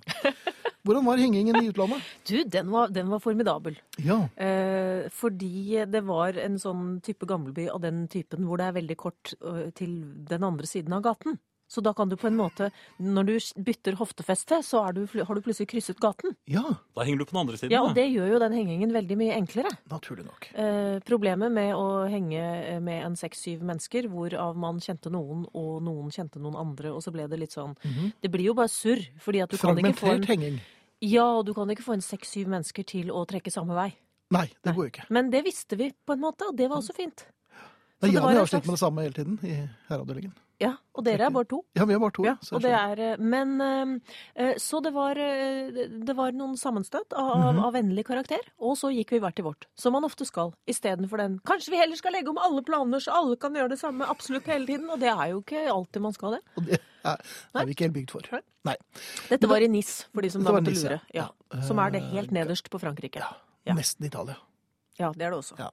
[0.88, 2.02] Hvordan var hengingen i utlandet?
[2.28, 3.78] Du, den var, den var formidabel.
[4.04, 8.78] Ja, Eh, fordi det var en sånn type gamleby av den typen hvor det er
[8.80, 11.38] veldig kort eh, til den andre siden av gaten.
[11.67, 12.69] Så da kan du på en måte,
[13.04, 13.34] når du
[13.67, 16.32] bytter hoftefeste, så er du, har du plutselig krysset gaten.
[16.47, 16.62] ja,
[16.95, 17.73] Da henger du på den andre siden.
[17.76, 17.97] Ja, og da.
[18.00, 19.73] det gjør jo den hengingen veldig mye enklere.
[19.91, 20.47] naturlig nok.
[20.56, 25.84] Eh, problemet med å henge eh, med en seks-syv mennesker, hvorav man kjente noen, og
[25.84, 27.76] noen kjente noen andre, og så ble det litt sånn
[28.23, 30.62] Det blir jo bare surr, fordi at du kan ikke få en henging.
[31.02, 33.92] Ja, og du kan ikke få en seks-syv mennesker til å trekke samme vei.
[34.34, 35.06] Nei, det går jo ikke.
[35.14, 37.26] Men det visste vi på en måte, og det var også fint.
[38.02, 39.56] Nei, Jan og jeg har slitt med det samme hele tiden i
[39.90, 40.34] herreavdelingen.
[40.62, 41.60] Ja, og dere er bare to.
[41.78, 42.24] Ja, vi er bare to.
[42.26, 47.14] Ja, og det er, eh, men eh, eh, Så det var, det- var noen sammenstøt
[47.14, 47.64] av, Mhm.
[47.64, 49.66] av vennlig karakter, og så gikk vi hvert til vårt.
[49.76, 50.54] Som man ofte skal.
[50.68, 53.80] Istedenfor den Kanskje vi heller skal legge om alle planer, så alle kan gjøre det
[53.80, 54.90] samme absolutt hele tiden.
[54.90, 56.42] Og det er jo ikke alltid man skal det.
[56.58, 56.82] Og det
[57.13, 57.22] er,
[57.62, 58.41] er vi ikke helt bygd for.
[58.67, 58.76] Nei.
[59.30, 61.00] Dette var i Nis, for de som da måtte lure.
[61.15, 61.30] Ja.
[61.67, 63.24] Som er det helt nederst på Frankrike.
[63.67, 63.76] Ja.
[63.78, 64.38] Nesten Italia.
[64.98, 65.54] Ja, det er det også.
[65.60, 65.67] Ja.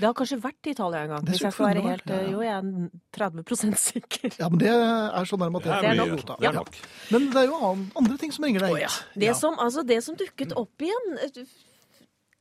[0.00, 1.26] Det har kanskje vært i Italia en gang.
[1.28, 2.30] Hvis jeg skal være helt ja, eh, ja.
[2.32, 4.32] Jo, jeg er 30% sikker.
[4.40, 6.24] Ja, men det er så nærme at Det er det er nok.
[6.24, 6.52] Det er Ja.
[6.56, 6.80] nok.
[7.14, 7.60] Men det er jo
[8.02, 8.88] andre ting som ringer deg ja.
[8.88, 9.04] hit.
[9.14, 9.36] Det, Ja.
[9.38, 11.44] som, altså, det som dukket opp igjen eh,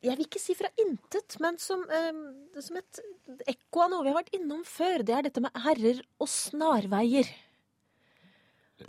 [0.03, 2.12] Jeg vil ikke si fra intet, men som, eh,
[2.60, 2.99] som et
[3.47, 5.06] ekko av noe vi har vært innom før.
[5.06, 7.29] Det er dette med herrer og snarveier.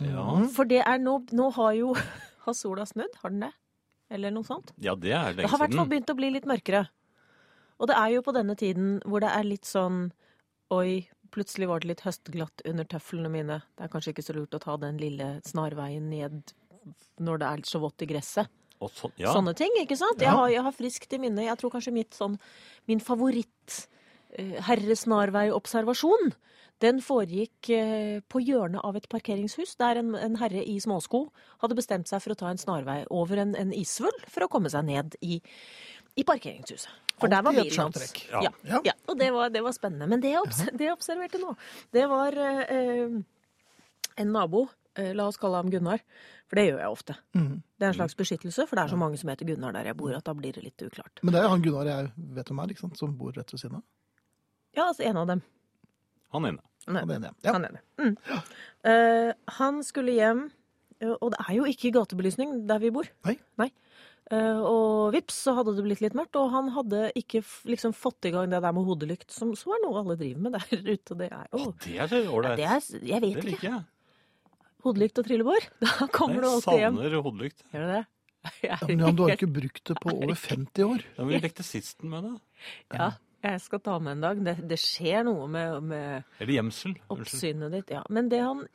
[0.03, 0.25] Ja.
[0.55, 1.93] For det er nå Nå har jo
[2.45, 3.15] Har sola snudd?
[3.21, 3.53] Har den det?
[4.13, 4.73] Eller noe sånt?
[4.77, 6.83] ja, det er Det har i hvert fall begynt å bli litt mørkere.
[7.81, 10.11] Og det er jo på denne tiden hvor det er litt sånn
[10.73, 13.59] Oi, plutselig var det litt høstglatt under tøflene mine.
[13.77, 16.53] Det er kanskje ikke så lurt å ta den lille snarveien ned
[17.21, 18.49] når det er så vått i gresset.
[18.93, 19.31] Så, ja.
[19.33, 20.21] Sånne ting, ikke sant?
[20.21, 21.45] Jeg har, jeg har friskt i minne.
[21.47, 22.35] Jeg tror kanskje mitt sånn
[22.89, 23.77] Min favoritt
[24.37, 26.33] eh, herresnarvei-observasjon
[26.83, 31.21] den foregikk eh, på hjørnet av et parkeringshus, der en, en herre i småsko
[31.63, 34.69] hadde bestemt seg for å ta en snarvei over en, en isvull for å komme
[34.73, 35.39] seg ned i,
[36.19, 36.91] i parkeringshuset.
[37.15, 38.11] For der var bilen hans.
[38.27, 38.41] Ja.
[38.67, 38.91] Ja, Ja.
[39.07, 40.07] og det var, det var spennende.
[40.11, 41.53] Men det jeg, obs det jeg observerte nå,
[41.95, 43.15] det var eh, eh,
[44.19, 44.65] en nabo.
[44.99, 46.03] Eh, la oss kalle ham Gunnar,
[46.47, 47.15] for det gjør jeg ofte.
[47.35, 47.55] Mm.
[47.79, 49.97] Det er en slags beskyttelse, for det er så mange som heter Gunnar der jeg
[49.99, 51.19] bor, at da blir det litt uklart.
[51.23, 52.99] Men det er han Gunnar jeg vet om er, ikke sant?
[52.99, 53.83] som bor rett ved siden av.
[54.75, 55.43] Ja, altså en av dem.
[56.33, 56.61] Han ene.
[56.87, 57.01] Nei.
[57.01, 57.53] Han ene, ja.
[57.55, 57.81] Han ene.
[58.01, 58.15] Mm.
[58.85, 60.43] Uh, han skulle hjem,
[61.01, 63.07] eh, og det er jo ikke gatebelysning der vi bor.
[63.25, 63.69] Nei.
[64.33, 67.93] Eh, og vips, så hadde det blitt litt mørkt, og han hadde ikke f liksom
[67.93, 70.65] fått i gang det der med hodelykt, som, som er noe alle driver med der
[70.95, 71.17] ute.
[71.19, 72.57] Det er, oh, det er ålreit.
[72.57, 73.69] det Jeg vet Det ikke.
[73.69, 73.83] jeg.
[74.85, 75.69] Hodelykt og trillebår.
[75.85, 76.97] Da kommer du alltid hjem.
[77.01, 77.65] Jeg savner hodelykt.
[77.73, 78.03] Gjør du det?
[78.61, 81.05] Ja, men Jan, du har ikke brukt det på over 50 år.
[81.15, 82.33] Ja, men vi lekte sisten med det.
[82.93, 83.07] Ja,
[83.45, 84.41] jeg skal ta med en dag.
[84.45, 86.25] Det, det skjer noe med, med.
[87.13, 87.93] Oppsynet ditt.
[87.93, 88.01] Ja.
[88.09, 88.65] Men det han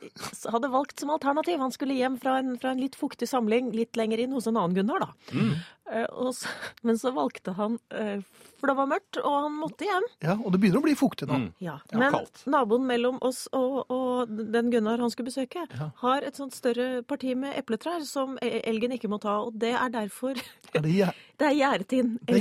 [0.50, 3.98] hadde valgt som alternativ Han skulle hjem fra en, fra en litt fuktig samling litt
[3.98, 5.10] lenger inn hos en annen Gunnar, da.
[5.34, 5.54] Mm.
[5.90, 6.46] Eh, og så,
[6.86, 8.20] men så valgte han eh,
[8.60, 10.04] For det var mørkt, og han måtte hjem.
[10.22, 11.34] Ja, Og det begynner å bli fuktig nå.
[11.40, 11.48] Mm.
[11.64, 12.20] Ja, Ja, Men ja,
[12.52, 15.88] naboen mellom oss og, og den Gunnar han skulle besøke, Ja.
[16.02, 19.38] har et sånt større parti med epletrær som e- elgen ikke må ta.
[19.48, 20.38] Og det er derfor
[20.74, 21.56] Er det jæ- Det er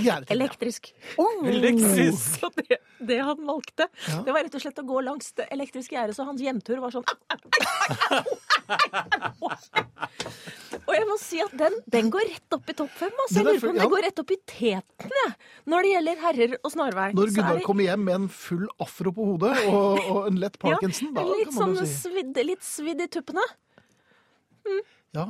[0.03, 0.17] ja.
[0.29, 0.91] elektrisk.
[1.17, 1.45] Oh!
[1.47, 2.19] Elektrisk!
[2.41, 4.19] Så det, det han valgte, Ja.
[4.27, 6.91] det var rett og slett å gå langs det elektriske gjerdet, så hans hjemtur var
[6.91, 7.07] sånn
[10.89, 13.11] Og jeg må si at den, den går rett opp i topp fem.
[13.13, 13.35] Altså.
[13.37, 13.83] Jeg er lurer på om ja.
[13.83, 15.33] det går rett opp i teten jeg.
[15.69, 17.07] når det gjelder herrer og snarvei.
[17.13, 20.57] Når Gunnar det- kommer hjem med en full afro på hodet og, og en lett
[20.65, 23.45] parkinson, da litt kan man sånn si svidd, litt svidd i tuppene.
[25.15, 25.23] Ja,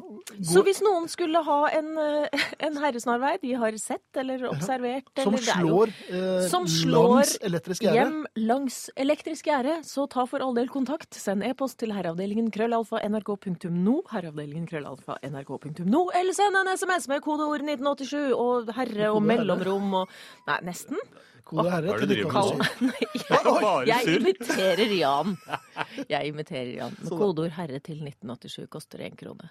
[0.43, 5.33] Så hvis noen skulle ha en, eh, en herresnarvei de har sett eller observert Som
[5.33, 7.95] eller er jo- slår, eh, som slår langs elektrisk gjerde.
[7.95, 11.13] hjem langs elektrisk gjerde, så ta for all del kontakt.
[11.13, 17.61] Send e-post til herreavdelingen krøllalfa nrk.no, herreavdelingen krøllalfa nrk.no, eller send en SMS med kodeord
[17.63, 20.09] 1987 og herre og mellomrom og
[20.47, 20.97] Nei, nesten.
[21.49, 23.85] Gode herre Hva er til det du driver med 1987.
[23.89, 25.37] Jeg, imiterer Jan.
[26.11, 26.97] Jeg imiterer Jan.
[27.01, 29.49] Med kodeord herre til 1987 koster én krone.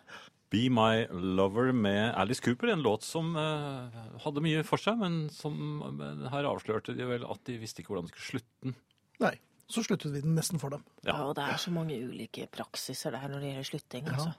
[0.49, 5.19] Be My Lover med Alice Cooper, en låt som uh, hadde mye for seg, men
[5.35, 8.77] som uh, her avslørte de vel at de visste ikke hvordan de skulle slutte den.
[9.21, 9.35] Nei,
[9.69, 10.87] så sluttet vi den nesten for dem.
[11.03, 11.11] Ja.
[11.11, 14.09] Ja, og det er så mange ulike praksiser der når det gjelder slutting.
[14.09, 14.15] Ja.
[14.15, 14.33] Altså.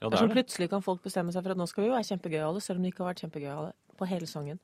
[0.00, 0.34] Ja, Det det er det.
[0.40, 2.84] Plutselig kan folk bestemme seg for at nå skal vi jo være kjempegøyale, selv om
[2.84, 4.58] de ikke har vært kjempegøyale på hele sangen.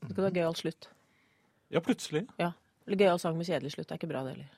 [0.00, 0.88] Det skal være gøyal slutt.
[1.72, 2.26] Ja, plutselig.
[2.38, 2.52] Ja.
[2.86, 3.90] Gøyal sang med kjedelig slutt.
[3.92, 4.50] Er ikke bra, det heller.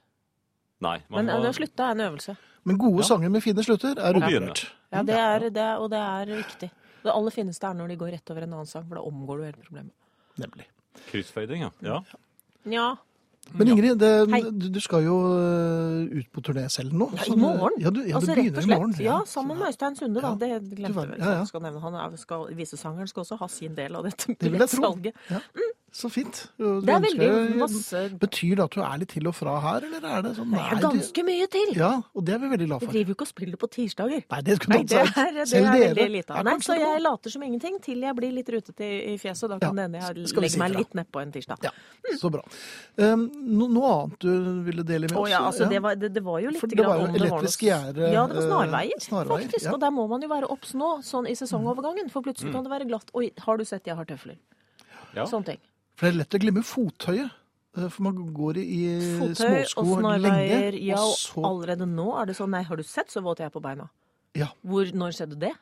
[0.84, 0.98] Nei.
[1.08, 2.36] man Men eh, må- å slutte er en øvelse.
[2.64, 3.08] Men gode Ja.
[3.08, 4.64] sanger med fine slutter er ubegynt.
[4.92, 6.70] Ja, det er, det og det er viktig.
[7.04, 9.36] Det aller fineste er når de går rett over en annen sang, for da omgår
[9.38, 9.92] du hele problemet.
[10.38, 10.66] Nemlig.
[11.10, 11.70] Kryssfading, ja.
[11.82, 12.00] ja.
[12.64, 12.96] ja.
[13.52, 17.10] Men Ingrid, det, du, skal jo øh, ut på turné selv nå.
[17.12, 17.76] Ja, I morgen.
[17.82, 18.78] Ja, du, ja, altså rett og slett.
[18.80, 18.94] morgen.
[19.04, 20.30] Ja, sammen med Øystein Sunde, da.
[20.40, 20.48] Det
[20.78, 21.18] glemte vi vel.
[21.20, 21.44] Ja, ja.
[21.44, 21.80] Skal nevne.
[21.84, 24.94] Han er, skal, visesangeren skal også ha sin del av dette Det vil jeg tro.
[24.94, 25.14] billettsalget.
[25.30, 25.40] Ja.
[25.94, 26.48] Så fint.
[26.58, 29.52] Du Det er ønsker- veldig masse Betyr det at du er litt til og fra
[29.62, 31.68] her, eller er det sånn Det er ganske mye til!
[31.78, 32.90] Ja, og det er vi veldig glad for.
[32.90, 34.24] Vi driver jo ikke og spiller på tirsdager.
[34.34, 35.48] Nei, det skulle Nei, tatt det seg ut.
[35.52, 36.44] Selv veldig dere lite er av.
[36.48, 39.48] Nei, så jeg later som ingenting til jeg blir litt rutete i, i fjeset.
[39.54, 41.62] Da kan Ja, det hende jeg legger meg litt nedpå en tirsdag.
[41.62, 41.70] Ja,
[42.18, 42.42] så bra.
[42.98, 45.30] Um, no, noe annet du ville dele med oss?
[45.30, 48.10] ja, altså, det, var, det, det var jo litt For det var jo elektriske noe-
[48.10, 49.62] Ja, det var eh, snarveier, snarveier, faktisk.
[49.62, 49.70] ja.
[49.70, 49.74] Mm.
[49.74, 52.10] Og der må man jo være obs nå, sånn i sesongovergangen.
[52.10, 53.14] For plutselig kan det være glatt.
[53.14, 54.36] Oi, har du sett jeg har tøfler?
[55.14, 55.22] ja.
[55.30, 55.58] Sånne ting.
[55.94, 57.30] For det er lett å glemme fottøyet.
[57.76, 58.80] eh, For man går i
[59.18, 60.72] Fottøy og småsko snarveier.
[60.72, 63.22] lenge, Ja, og og så allerede nå er det sånn Nei, har du sett så
[63.22, 63.88] våt jeg er på beina?
[64.34, 64.48] Ja.
[64.66, 65.52] Hvor, når skjedde det?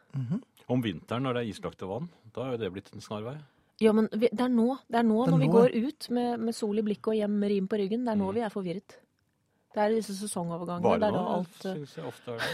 [0.68, 3.36] Om vinteren når det er islagte vann, da er jo det blitt en snarvei.
[3.80, 6.08] Ja, men vi, det er nå, det er nå Det er når vi går ut
[6.10, 8.34] med, med sol i blikket og hjem med rim på ryggen, det er nå Mm.
[8.34, 8.96] vi er forvirret.
[9.72, 10.84] Det er disse sesongovergangene.
[10.84, 12.48] Bare det er da alt eh, syns jeg ofte er det.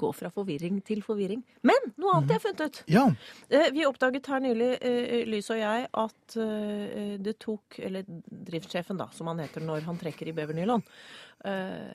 [0.00, 1.42] går fra forvirring til forvirring.
[1.68, 2.78] Men noe annet jeg har funnet ut.
[2.88, 3.02] Ja.
[3.52, 8.96] Eh, Vi oppdaget her nylig, eh, Lys og jeg, at eh, det tok Eller driftssjefen,
[9.00, 10.88] da, som han heter når han trekker i Bevernyland.
[11.44, 11.92] Eh,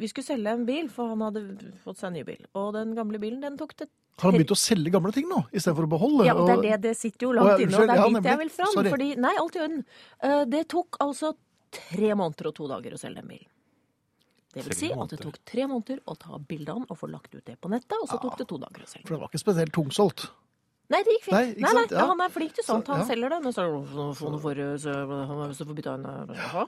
[0.00, 1.46] Vi skulle selge en bil, for han hadde
[1.84, 2.44] fått seg en ny bil.
[2.56, 3.88] Og den gamle bilen den tok det
[4.20, 6.26] Har han begynt å selge gamle ting nå, istedenfor å beholde?
[6.28, 8.08] Ja, og det er det det sitter jo langt ja, inne, og det er ja,
[8.12, 8.74] dit jeg vil fram.
[8.74, 8.90] Sorry.
[8.92, 9.84] Fordi, nei, alt i orden.
[10.20, 11.32] Eh, Det tok altså
[11.72, 13.48] tre måneder og to dager å selge den bilen.
[14.50, 17.06] Det vil si at det tok tre måneder å ta bilde av den og få
[17.10, 19.06] lagt ut det på nettet, og så tok det to dager å selge.
[19.06, 20.24] For det var ikke spesielt tungsolgt.
[20.90, 21.34] Nei, det gikk fint.
[21.36, 21.92] Nei, Nei, ikke nei, sant?
[21.94, 22.06] Ja.
[22.10, 22.88] Han er flink til sånt.
[22.88, 23.06] Så, Han ja.
[23.06, 23.36] selger det.
[23.44, 26.64] Men så så får for- så han har lyst til å få bytta en ja.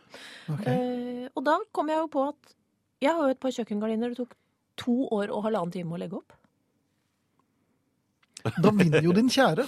[0.55, 0.77] okay.
[0.77, 2.55] Eh, Og da kom jeg jo på at
[3.03, 4.37] jeg har jo et par kjøkkengardiner det tok
[4.79, 6.33] to år og halvannen time å legge opp.
[8.63, 9.67] Da vinner jo din kjære.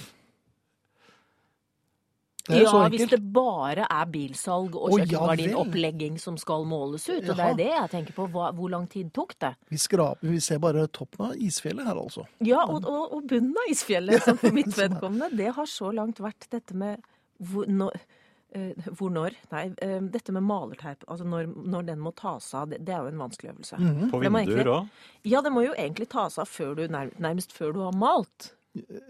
[2.44, 7.22] Det er ja, så hvis det bare er bilsalg og kjøkkengardinopplegging som skal måles ut.
[7.22, 8.26] Og det er det jeg tenker på.
[8.34, 9.54] Hva, hvor lang tid tok det?
[9.72, 12.26] Vi, skraper, vi ser bare toppen av isfjellet her, altså.
[12.44, 16.20] Ja, og, og, og bunnen av isfjellet, som for mitt vedkommende, det har så langt
[16.20, 17.00] vært dette med
[17.40, 17.96] hvor, når,
[18.52, 19.38] eh, hvor når?
[19.54, 21.06] Nei, eh, dette med malerteip.
[21.08, 23.80] Altså når, når den må tas av, det, det er jo en vanskelig øvelse.
[23.80, 24.12] Mhm.
[24.12, 24.92] På vinduer òg.
[25.32, 28.52] Ja, det må jo egentlig tas av før du, nærmest før du har malt.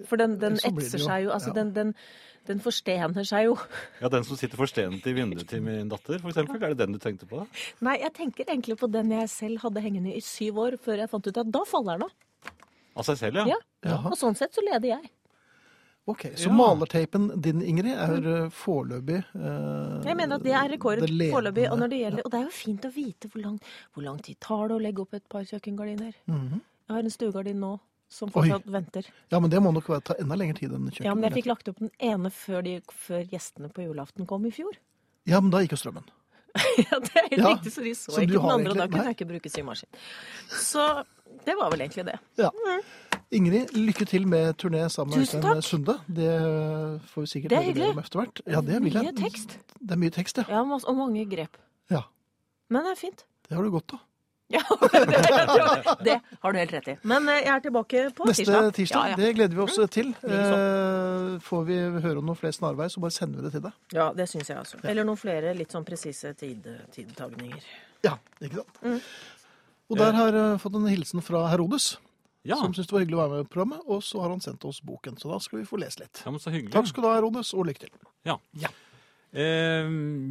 [0.08, 1.54] For den, den etser jo- seg jo, altså ja.
[1.56, 1.94] den, den,
[2.46, 3.54] den forstener seg jo.
[4.02, 6.60] Ja, den som sitter forstenet i vinduet til min datter, eksempel.
[6.62, 7.40] Er det den du tenkte på?
[7.40, 7.46] da?
[7.88, 11.08] Nei, jeg tenker egentlig på den jeg selv hadde hengende i syv år, før jeg
[11.14, 12.12] fant ut at da faller den av.
[12.96, 13.56] Av seg selv, ja?
[13.82, 13.96] Ja.
[14.06, 15.10] Og sånn sett så leder jeg.
[16.06, 16.52] Ok, Så Ja.
[16.52, 21.64] malerteipen din, Ingrid, er eh, foreløpig eh, Jeg mener at det er rekord det foreløpig.
[21.72, 23.56] Og, når det gjelder- og det er jo fint å vite hvor lang,
[23.94, 26.12] hvor lang tid tar det å legge opp et par kjøkkengardiner.
[26.28, 26.60] Mhm.
[26.60, 27.80] Jeg har en stuegardin nå
[28.14, 28.34] som Oi.
[28.36, 29.08] fortsatt venter.
[29.34, 31.08] Ja, men det må nok ta enda lengre tid enn kjøkkenet.
[31.08, 34.46] Ja, men jeg fikk lagt opp den ene før, de, før gjestene på julaften kom
[34.46, 34.76] i fjor.
[35.28, 36.06] Ja, men da gikk jo strømmen.
[36.84, 38.86] ja, det er helt Ja, riktig, så de så, så ikke den andre, og da
[38.86, 39.90] kunne jeg ikke bruke symaskin.
[40.54, 40.84] Så
[41.48, 42.18] det var vel egentlig det.
[42.38, 42.52] Ja.
[43.34, 45.62] Ingrid, lykke til med turné sammen med Øystein.
[45.66, 45.96] Sunde.
[46.06, 46.30] Det
[47.10, 48.42] får vi sikkert er høre mer om etter hvert.
[48.46, 49.56] Ja, det vil Mye tekst.
[49.80, 50.44] Det er mye tekst, ja.
[50.54, 51.58] Ja, og mange grep.
[51.90, 52.04] ja.
[52.70, 53.24] Men det er fint.
[53.48, 54.04] Det har du godt av.
[54.52, 54.60] Ja,
[54.92, 56.94] det, det har du helt rett i.
[57.08, 58.68] Men eh, jeg er tilbake på Neste tirsdag.
[58.76, 59.06] tirsdag.
[59.06, 59.16] Ja, ja.
[59.16, 60.10] Det gleder vi oss til.
[60.20, 60.58] Likeså.
[60.60, 63.78] Eh, får vi høre om noen flere snarvei, så bare sender vi det til deg.
[63.96, 64.82] ja, det syns jeg også.
[64.84, 67.64] Eller noen flere litt sånn presise tid, tidtagninger.
[68.04, 68.82] Ja, ikke sant?
[68.84, 69.00] Mm.
[69.92, 71.94] Og der har jeg fått en hilsen fra Herodes,
[72.44, 72.56] Ja.
[72.60, 73.80] som syntes det var hyggelig å være med i programmet.
[73.88, 76.20] Og så har han sendt oss boken, så da skal vi få lese litt.
[76.24, 76.52] ja, men så.
[76.72, 77.92] Takk skal du ha, Herodes, og lykke til.
[78.28, 78.36] Ja.
[78.60, 78.68] Ja.
[79.34, 79.88] Eh,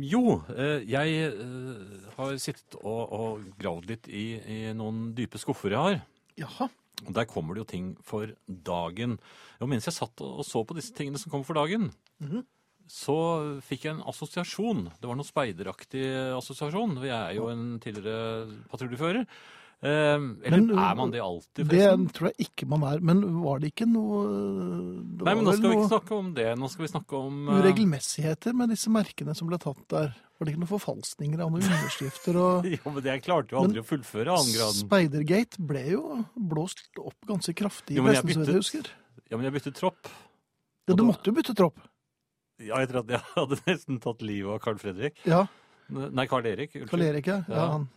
[0.08, 5.76] jo, eh, jeg eh, har sittet og, og gravd litt i, i noen dype skuffer
[5.76, 6.00] jeg har.
[6.40, 6.70] Jaha.
[7.04, 9.18] Og der kommer det jo ting for dagen.
[9.60, 11.90] Og mens jeg satt og så på disse tingene som kom for dagen,
[12.24, 12.46] Mhm.
[12.88, 14.86] så fikk jeg en assosiasjon.
[15.02, 16.04] Det var noe speideraktig
[16.38, 16.96] assosiasjon.
[17.04, 19.26] Jeg er jo en tidligere patruljefører.
[19.84, 20.16] Eh,
[20.48, 23.02] eller Men, er man det alltid, Det tror jeg ikke man er.
[23.04, 26.46] Men var det ikke noe det Nei, men nå skal vi ikke snakke om det.
[26.60, 30.14] Nå skal vi snakke om eh, Uregelmessigheter med disse merkene som ble tatt der.
[30.40, 32.40] Var det ikke noen forfalskninger av noen underskrifter?
[32.40, 32.70] Og...
[32.78, 34.84] Jo, men jeg klarte jo aldri å fullføre annengraden.
[34.86, 36.04] Spidergate ble jo
[36.36, 38.94] blåst opp ganske kraftig, men nesten så jeg husker.
[39.28, 40.08] Ja, men jeg byttet tropp.
[40.88, 41.84] Ja, du da- måtte jo bytte tropp.
[42.64, 45.20] Ja, etter at jeg hadde nesten tatt livet av Carl Fredrik.
[45.28, 45.44] Ja,
[45.94, 46.72] Nei, Carl Erik.
[46.90, 47.42] Carl Erik, ja.
[47.52, 47.66] ja Ja.
[47.76, 47.90] han.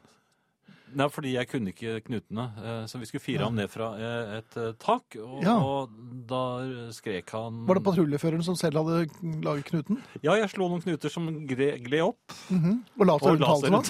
[0.94, 2.44] Nei, fordi jeg kunne ikke knutene.
[2.62, 5.16] eh, Så vi skulle fire ham ned fra eh, et eh, tak.
[5.18, 5.56] Og, Ja.
[5.58, 5.90] og
[6.28, 6.62] da
[6.94, 9.08] skrek han Var det patruljeføreren som selv hadde
[9.42, 9.98] laget knuten?
[10.22, 12.16] Ja, jeg slo noen knuter som gled, opp.
[12.16, 12.36] opp.
[12.50, 12.78] -hmm.
[12.98, 13.88] Og la seg rundt halsen hans?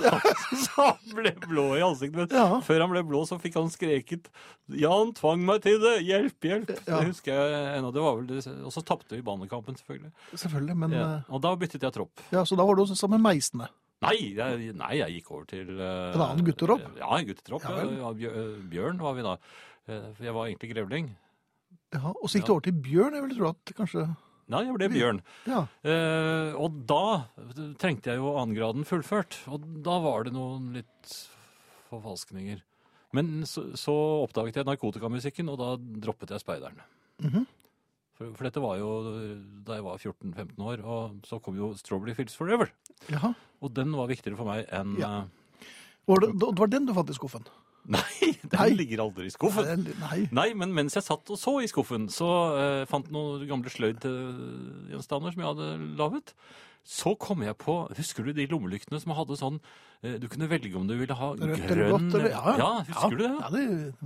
[0.67, 2.17] så han ble blå i ansiktet.
[2.17, 2.61] Men Ja.
[2.61, 4.29] før han ble blå, så fikk han skreket
[4.69, 6.03] 'Jan tvang meg til det!
[6.03, 7.01] Hjelp, hjelp!' Ja.
[7.01, 7.93] Det husker jeg ennå.
[7.93, 8.47] Det var vel det.
[8.65, 10.13] Og så tapte vi banekampen, selvfølgelig.
[10.35, 10.93] Selvfølgelig, men
[11.29, 12.21] Og da byttet jeg tropp.
[12.33, 13.69] ja, Så da var du sammen med meisene?
[14.05, 16.85] Nei, jeg, nei, jeg gikk over til uh, En annen guttetropp?
[17.01, 17.65] Ja, en guttetropp.
[17.65, 18.11] Ja Ja,
[18.69, 19.37] Bjørn var vi da.
[19.89, 21.09] Eh, For jeg var egentlig grevling.
[21.95, 23.17] Ja, Og så gikk du over til Bjørn?
[23.17, 24.05] Jeg ville tro at kanskje
[24.53, 25.17] Nei, jeg ble Bjørn.
[25.49, 25.65] Ja.
[25.83, 27.01] Uh, og da
[27.83, 29.41] trengte jeg jo annengraden fullført.
[29.51, 31.17] Og da var det noen litt
[31.89, 32.61] forfalskninger.
[33.17, 35.73] Men så, så oppdaget jeg narkotikamusikken, og da
[36.05, 36.79] droppet jeg speideren.
[37.25, 37.47] Mhm.
[38.17, 38.91] For, for dette var jo
[39.67, 42.71] da jeg var 14-15 år, og så kom jo Strawberry Fields Forever.
[43.13, 43.35] Jaha.
[43.65, 45.13] Og den var viktigere for meg enn Ja.
[45.27, 45.71] eh,
[46.07, 47.47] Var det, det var den du fant i skuffen?
[47.97, 48.71] Nei, den Nei.
[48.75, 49.85] ligger aldri i skuffen.
[49.87, 50.17] Nei, Nei.
[50.35, 55.35] Nei, men mens jeg satt og så i skuffen, så eh, fant noen gamle sløydgjenstander
[55.37, 55.69] som jeg hadde
[56.01, 56.33] laget.
[56.87, 59.57] Så kom jeg på Husker du de lommelyktene som hadde sånn
[60.07, 62.15] eh, Du kunne velge om du ville ha Rødt eller grønn blått?
[62.15, 63.31] Eller, ja, ja, husker du det?
[63.41, 63.65] Ja, det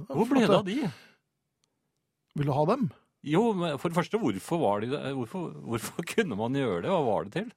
[0.08, 0.76] Hvor ble det av de?
[2.40, 2.86] Vil du ha dem?
[3.26, 5.00] Jo, men for det første, hvorfor var de det?
[5.16, 6.92] Hvorfor, hvorfor kunne man gjøre det?
[6.92, 7.50] Hva var det til?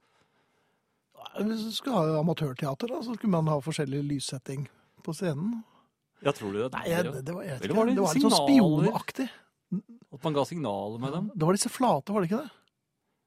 [1.39, 4.67] Hvis du skulle ha amatørteater, da, så skulle man ha forskjellig lyssetting
[5.06, 5.62] på scenen.
[6.23, 6.67] Jeg tror du det?
[6.76, 9.30] Nei, jeg, det, var, jeg vet ikke, var det det var litt sånn spionaktig.
[10.13, 11.32] At man ga signaler med dem?
[11.34, 12.52] Det var disse flate, var det ikke det?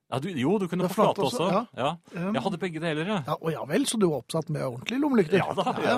[0.06, 1.62] Ja, du, jo, du kunne få flate flate også, også.
[1.74, 1.88] Ja.
[2.14, 2.28] Ja.
[2.36, 3.24] Jeg hadde begge deler, jeg.
[3.26, 5.40] ja, og ja vel, så du var oppsatt med ordentlige lommelykter?
[5.40, 5.74] Ja da.
[5.82, 5.96] Ja,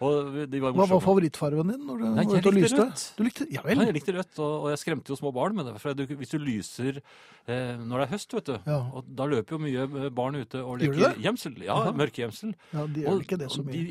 [0.00, 2.78] Hva var favorittfargen din når du Nei, ute og lyste?
[2.80, 3.02] rødt.
[3.18, 3.82] Du likte, ja vel.
[3.84, 5.74] jeg likte rødt, og, og jeg skremte jo små barn med det.
[5.82, 7.02] For du, hvis du lyser
[7.44, 8.78] eh, når det er høst, vet du, Ja.
[8.96, 11.58] og da løper jo mye eh, barn ute og leker gjemsel.
[11.60, 11.92] Ja, Jaha.
[12.00, 12.54] mørkegjemsel.
[12.72, 13.84] Ja, de gjør Og, ikke det så mye.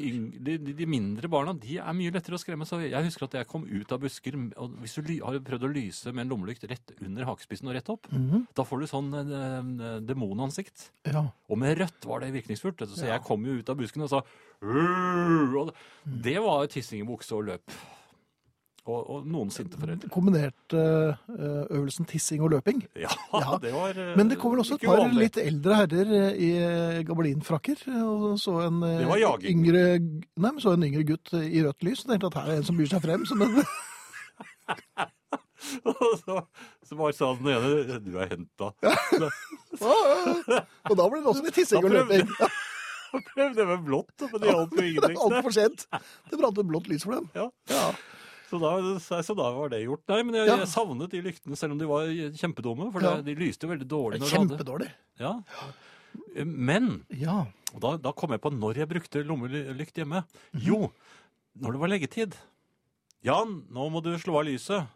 [0.49, 2.65] de, de, de, mindre barna de er mye lettere å skremme.
[2.65, 5.73] Så jeg husker at jeg kom ut av busker, og hvis du har prøvd å
[5.77, 9.13] lyse med en lommelykt rett under hakespissen og rett opp, Mhm, da får du sånn
[9.13, 10.89] eh, demonansikt.
[11.05, 11.27] Ja.
[11.49, 12.81] Og med rødt var det virkningsfullt.
[12.89, 14.23] Så jeg kom jo ut av busken og sa
[14.59, 15.69] og Mm.
[16.05, 17.73] Det var tissing i bukse og løp.
[18.89, 20.07] Og, og noen sinte foreldre.
[20.09, 22.79] Kombinerte eh, øvelsen tissing og løping.
[23.03, 23.57] Ja, Ja.
[23.61, 27.03] det var eh, Men det kom vel også et par litt eldre herrer eh, i
[27.05, 27.83] gabelinfrakker.
[27.91, 28.79] eh, Og så en.
[29.51, 29.83] Yngre,
[30.41, 32.01] nei, så en yngre gutt i rødt lys.
[32.07, 33.27] Og tenkte at her er en som byr seg frem.
[33.29, 33.59] Som en,
[35.85, 36.35] Og så,
[36.87, 38.69] så bare sa den ene Du er henta.
[40.89, 42.49] og da ble det også litt tissing og Da
[43.13, 43.25] løping.
[43.33, 45.19] Prøvde med blått, men det hjalp jo Det ingenting.
[45.25, 45.85] altfor sent.
[46.31, 47.29] Det brant et blått lys for dem.
[47.35, 47.49] Ja.
[47.73, 47.89] Ja.
[48.49, 48.71] Så da,
[49.21, 50.01] så da var det gjort.
[50.09, 50.55] Nei, men jeg, Ja.
[50.63, 52.87] jeg savnet de lyktene, selv om de var kjempedumme.
[52.95, 54.19] For det, de lyste jo veldig dårlig.
[54.23, 54.87] Når kjempedårlig.
[55.21, 55.35] Ja.
[56.45, 57.43] Men Ja.
[57.77, 60.23] Da, da kom jeg på når jeg brukte lommelykt hjemme.
[60.57, 60.87] Jo,
[61.61, 62.33] når det var leggetid.
[63.21, 64.87] Jan, nå må du slå av lyset.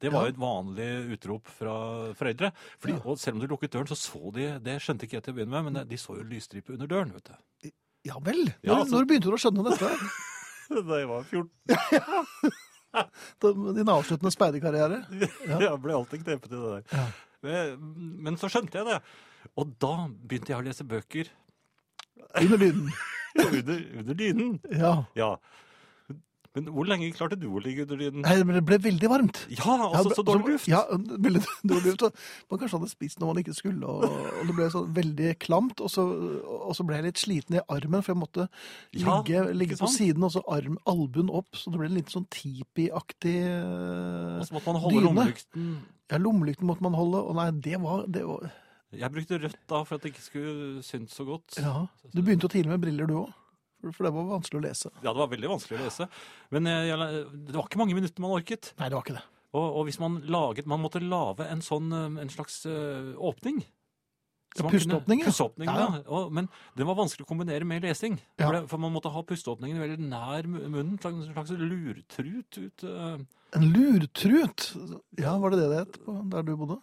[0.00, 0.28] Det var Ja.
[0.28, 1.74] jo et vanlig utrop fra
[2.14, 2.52] foreldre.
[2.80, 3.00] Fordi, Ja.
[3.04, 5.36] Og selv om du lukket døren, så så de Det skjønte ikke jeg til å
[5.36, 7.12] begynne med, men de så jo lysstripe under døren.
[7.12, 7.70] vet du.
[8.04, 8.44] ja vel.
[8.44, 9.88] Når, Ja, altså- når begynte du å skjønne dette?
[10.88, 11.50] Da jeg var 14.
[13.40, 15.04] Da- Din avsluttende speiderkarriere?
[15.48, 15.58] Ja.
[15.58, 16.84] Jeg ble alltid knepet i det der.
[16.92, 17.06] Ja.
[17.42, 19.00] Men, men så skjønte jeg det.
[19.56, 21.28] Og da begynte jeg å lese bøker
[22.40, 22.88] Under lyden.
[23.36, 24.60] under, under dynen.
[24.72, 25.04] Ja.
[25.14, 25.36] Ja.
[26.54, 28.20] Men hvor lenge klarte du å ligge under dynen?
[28.22, 29.40] Nei, men det ble veldig varmt.
[29.50, 30.68] Ja, altså Ja, så dårlig luft.
[30.70, 31.40] Ja, veldig
[31.72, 32.20] dårlig luft.
[32.52, 35.82] Man kanskje hadde spist noe man ikke skulle, og, og det ble så veldig klamt.
[35.82, 36.04] Og så,
[36.54, 38.46] og så ble jeg litt sliten i armen, for jeg måtte
[38.94, 41.50] Ja, ligge, ligge på siden, og så arm, albuen opp.
[41.58, 45.08] Så det ble en litt sånn tipi-aktig Og eh, så måtte man holde dyne.
[45.10, 45.70] lommelykten
[46.12, 48.46] Ja, lommelykten måtte man holde, og nei, det var, det var
[48.94, 51.58] Jeg brukte rødt da for at det ikke skulle synes så godt.
[51.58, 51.80] Ja.
[52.14, 53.32] Du begynte jo tidlig med briller, du òg.
[53.92, 54.90] For, det var vanskelig å lese.
[55.02, 56.08] Ja, det var veldig vanskelig å lese.
[56.54, 58.72] Men jeg, jeg, det var ikke mange minutter man orket.
[58.80, 59.24] Nei, det var ikke det.
[59.54, 63.60] Og, og hvis man laget Man måtte lage en sånn eh, en slags eh, åpning.
[64.54, 65.26] Ja, pusteåpning, ja.
[65.26, 65.86] Pusteåpning, Ja.
[66.06, 66.46] Og, men
[66.78, 68.20] den var vanskelig å kombinere med lesing.
[68.38, 68.46] Ja.
[68.46, 70.94] For, det, for man måtte ha pusteåpningen veldig nær munnen.
[70.94, 73.16] En slags lurtrut ut uh...
[73.54, 74.68] En lurtrut!
[75.18, 76.78] Ja, var det det det het på der du bodde?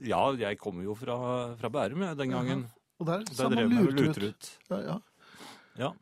[0.00, 1.16] Ja, jeg kommer jo fra,
[1.60, 2.64] fra Bærum jeg, den gangen.
[3.00, 4.16] Og der Da drev man lurtrut.
[4.16, 4.50] lurtrut.
[4.72, 4.96] Ja, ja.
[5.80, 5.92] Ja.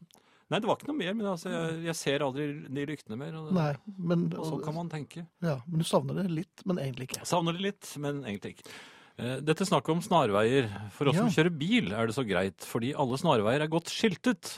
[0.49, 3.35] Nei, det var ikke noe mer, men altså, jeg, jeg ser aldri de lyktene mer.
[3.37, 5.27] Og, Nei, men, og så kan man tenke.
[5.45, 7.27] ja, men du savner det litt, men egentlig ikke.
[7.29, 8.73] Savner det litt, men egentlig ikke.
[9.19, 10.71] Eh, Dette snakket om snarveier.
[10.95, 11.27] For oss Ja.
[11.27, 14.55] som kjører bil er det så greit, fordi alle snarveier er godt skiltet.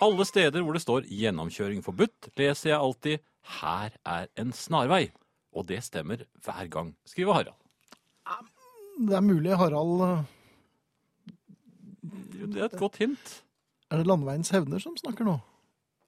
[0.00, 3.18] Alle steder hvor det står 'gjennomkjøring forbudt', leser jeg alltid
[3.58, 5.10] 'her er en snarvei'.
[5.52, 7.58] Og det stemmer hver gang, skriver Harald.
[9.08, 10.24] Det er mulig Harald eh,
[12.46, 13.42] Det er et godt hint.
[13.88, 15.38] Er det Landveiens hevner som snakker nå?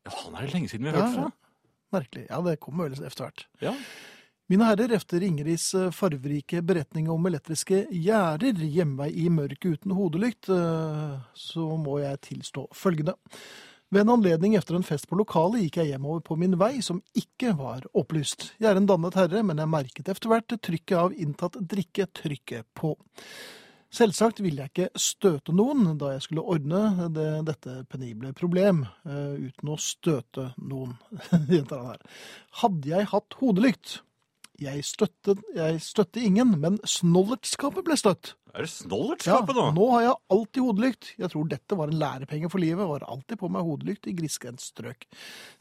[0.06, 1.26] Ja, han er det lenge siden vi har hørt ja.
[1.26, 1.30] fra.
[1.96, 2.24] Merkelig.
[2.28, 3.46] Ja, det kommer vel etter hvert.
[3.64, 3.74] Ja.
[4.50, 10.50] Mine herrer, efter Ingrids eh, farverike beretning om elektriske gjerder, hjemvei i mørket uten hodelykt,
[10.50, 13.14] eh, så må jeg tilstå følgende.
[13.90, 17.00] Ved en anledning efter en fest på lokalet gikk jeg hjemover på min vei som
[17.18, 18.52] ikke var opplyst.
[18.62, 22.68] Jeg er en dannet herre, men jeg merket efter hvert trykket av inntatt drikke trykket
[22.78, 22.92] på.
[23.90, 29.34] Selvsagt ville jeg ikke støte noen da jeg skulle ordne det, dette penible problem, uh,
[29.34, 30.92] uten å støte noen,
[31.50, 32.04] gjentar han her.
[32.62, 33.96] Hadde jeg hatt hodelykt?
[34.60, 38.34] Jeg støttet, jeg støtte ingen, men snollertskapet ble støtt.
[38.52, 39.66] Er det Ja, snollertskapet nå?
[39.72, 41.12] nå har jeg alltid hodelykt.
[41.22, 44.14] Jeg tror dette var en lærepenge for livet, og har alltid på meg hodelykt i
[44.18, 45.06] grisgrendt strøk,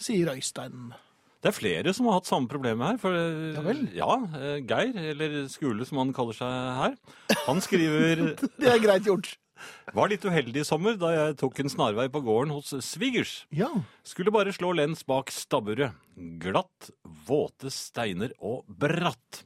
[0.04, 0.92] sier Øystein.
[1.40, 2.98] Det er flere som har hatt samme problemet her.
[3.00, 3.16] For,
[3.56, 3.84] Ja vel?
[3.96, 6.98] Ja, eh, Geir, eller Skule som han kaller seg her,
[7.46, 8.26] han skriver
[8.60, 9.38] Det er greit gjort.
[9.96, 13.42] Var litt uheldig i sommer da jeg tok en snarvei på gården hos svigers.
[13.56, 13.70] Ja,
[14.08, 15.96] Skulle bare slå lens bak stabburet.
[16.40, 16.92] Glatt,
[17.28, 19.44] våte steiner og bratt.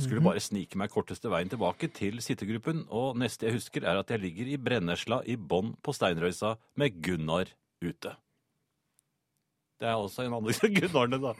[0.00, 4.12] Skulle bare snike meg korteste veien tilbake til sittegruppen, og neste jeg husker er at
[4.12, 7.52] jeg ligger i brennesla i bånn på steinrøysa med Gunnar
[7.84, 8.14] ute.
[9.78, 11.34] Det er også en andre Gunnarne, da.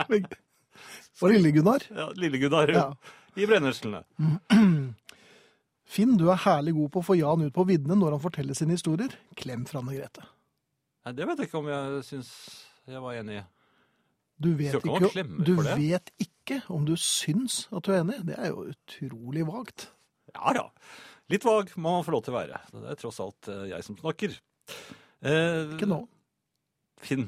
[1.20, 1.82] For lille Gunnar.
[1.92, 2.86] Ja, Lille Gunnar Ja.
[3.36, 4.00] i brenneslene.
[5.90, 8.56] Finn, du er herlig god på å få Jan ut på viddene når han forteller
[8.56, 9.12] sine historier.
[9.36, 10.24] Klem fra Anne Grete.
[11.04, 12.30] Nei, det vet jeg ikke om jeg syns
[12.88, 13.46] jeg var enig i.
[14.40, 18.20] Du vet, ikke ikke, du vet ikke om du syns at du er enig.
[18.30, 19.90] Det er jo utrolig vagt.
[20.32, 20.64] Ja, ja.
[21.30, 22.62] Litt vag må man få lov til å være.
[22.72, 24.32] Det er tross alt eh, jeg som snakker.
[25.20, 26.00] Eh, Ikke nå.
[27.04, 27.26] Finn,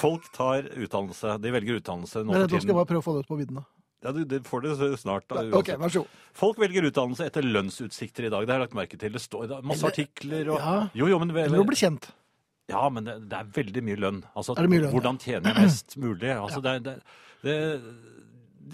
[0.00, 1.36] Folk tar utdannelse.
[1.40, 2.76] De velger utdannelse nå Men for skal jeg tiden.
[2.80, 3.60] bare prøve å få det ut på vidden.
[3.62, 3.66] da.
[4.00, 5.26] Ja, du, det får det snart.
[5.28, 6.20] Da, Ok, vær så god.
[6.40, 8.46] Folk velger utdannelse etter lønnsutsikter i dag.
[8.46, 9.12] Det har jeg lagt merke til.
[9.12, 10.76] Det står masse artikler og Ja.
[10.96, 12.08] Jo, jo, men Eller å bli kjent.
[12.70, 14.20] Ja, men det, det er veldig mye lønn.
[14.38, 16.30] Altså, mye lønn, Hvordan tjene mest mulig.
[16.36, 16.94] Altså, det, det,
[17.42, 17.56] det,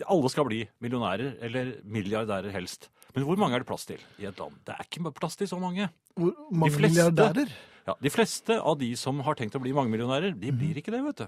[0.07, 2.91] alle skal bli millionærer, eller milliardærer helst.
[3.17, 4.59] Men hvor mange er det plass til i et land?
[4.69, 5.89] Det er ikke plass til så mange.
[6.14, 7.51] Hvor mange milliardærer?
[7.87, 10.59] Ja, De fleste av de som har tenkt å bli mangemillionærer, de Mhm.
[10.59, 11.26] blir ikke det, vet du.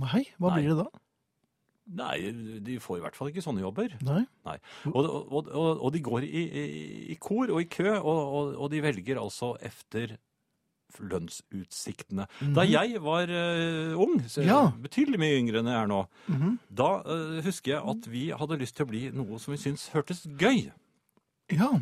[0.00, 0.62] Nei, hva Nei.
[0.62, 0.90] blir det da?
[1.94, 2.18] Nei,
[2.62, 3.94] de får i hvert fall ikke sånne jobber.
[4.02, 4.24] Nei.
[4.46, 4.58] Nei.
[4.86, 8.54] Og, og, og, og de går i, i, i kor og i kø, og, og,
[8.56, 10.16] og de velger altså efter
[11.00, 12.26] lønnsutsiktene.
[12.54, 14.44] Da jeg var uh, ung, Mhm.
[14.46, 14.72] Ja.
[14.76, 16.58] betydelig mye yngre enn jeg er nå, Mhm.
[16.72, 19.88] da uh, husker jeg at vi hadde lyst til å bli noe som vi syntes
[19.90, 20.70] hørtes gøy.
[21.50, 21.80] Ja.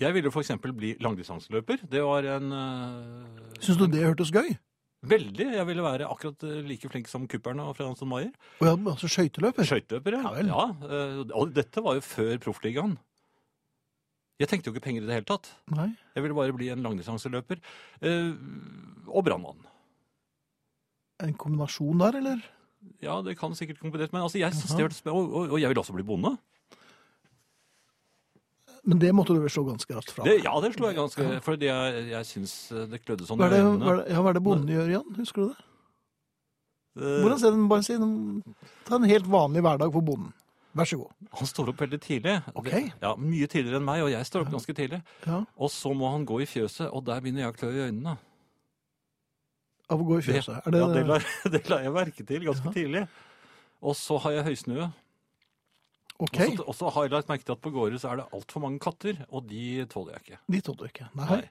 [0.00, 1.84] Jeg ville eksempel bli langdistanseløper.
[1.90, 4.56] Det var en uh, Syns du det hørtes gøy?
[5.04, 5.46] Veldig.
[5.54, 8.30] Jeg ville være akkurat eh, like flink som Kuppern og Fred Hansen Maier.
[8.62, 9.66] Og ja, altså skøyteløper?
[9.68, 10.30] Skøyteløper, ja.
[10.40, 10.64] Ja ja.
[10.88, 12.94] eh, Og dette var jo før proffligaen.
[14.40, 15.50] Jeg tenkte jo ikke penger i det hele tatt.
[15.76, 15.90] Nei.
[16.16, 17.60] Jeg ville bare bli en langdistanseløper.
[18.00, 18.32] eh,
[19.06, 19.60] og brannmann.
[21.22, 22.40] En kombinasjon der, eller?
[23.04, 24.76] Ja, det kan sikkert kombineres, men altså, jeg Jaha.
[24.76, 25.04] det hørtes
[25.52, 26.34] og jeg vil også bli bonde.
[28.86, 31.40] Men det måtte du vel slå ganske raskt fra Det, ja, det slo jeg ganske
[31.46, 32.54] Fordi jeg, jeg syns
[32.90, 33.80] det klødde sånn i øynene.
[33.80, 35.14] hva er det, ja, det bonden gjør, Jan?
[35.16, 35.64] Husker du det?
[37.00, 37.12] det...
[37.24, 40.32] Hvordan ser den, bare si, den- Ta en helt vanlig hverdag for bonden.
[40.74, 41.10] Vær så god.
[41.38, 42.34] Han står opp veldig tidlig.
[42.54, 42.64] Ok.
[42.70, 45.00] Det- Ja, Mye tidligere enn meg, og jeg står opp ganske tidlig.
[45.26, 47.84] Ja, Og så må han gå i fjøset, og der begynner jeg å klø i
[47.88, 48.16] øynene.
[49.90, 50.60] Av å gå i Det, fjøset.
[50.66, 51.18] Er det, ja, det, la,
[51.56, 52.72] det la jeg merke til ganske Ja.
[52.72, 53.08] tidlig.
[53.84, 54.92] Og så har jeg høysnue.
[56.24, 58.60] OK, Og så- har jeg lagt merke til at på gårde så er det altfor
[58.64, 60.38] mange katter, og de tåler jeg ikke.
[60.50, 61.08] de tåler du ikke.
[61.20, 61.28] Nei.
[61.30, 61.50] Nei.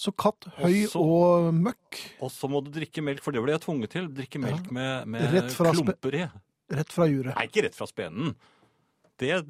[0.00, 3.52] Så katt, høy også, og møkk Og så må du drikke melk, for det ble
[3.56, 4.06] jeg tvunget til.
[4.08, 6.22] Drikke melk med, med spe- klumper i.
[6.70, 7.34] rett fra juret.
[7.34, 8.36] Nei, ikke rett fra spenen.
[9.18, 9.42] Det,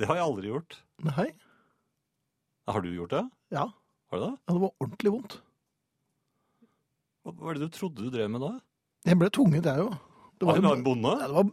[0.00, 0.78] det har jeg aldri gjort.
[1.04, 1.28] Nei.
[2.66, 3.22] Har du gjort det?
[3.52, 3.66] Ja.
[4.10, 4.32] Har du det?
[4.48, 5.36] ja, det var ordentlig vondt.
[7.28, 8.54] Hva er det du trodde du drev med da?
[9.06, 9.90] Jeg ble tvunget, jeg jo.
[10.40, 11.12] Det Var var, det en bonde?
[11.20, 11.50] ja, det var,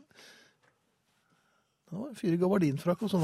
[1.98, 3.24] det var fire gabardinfrakk og sånn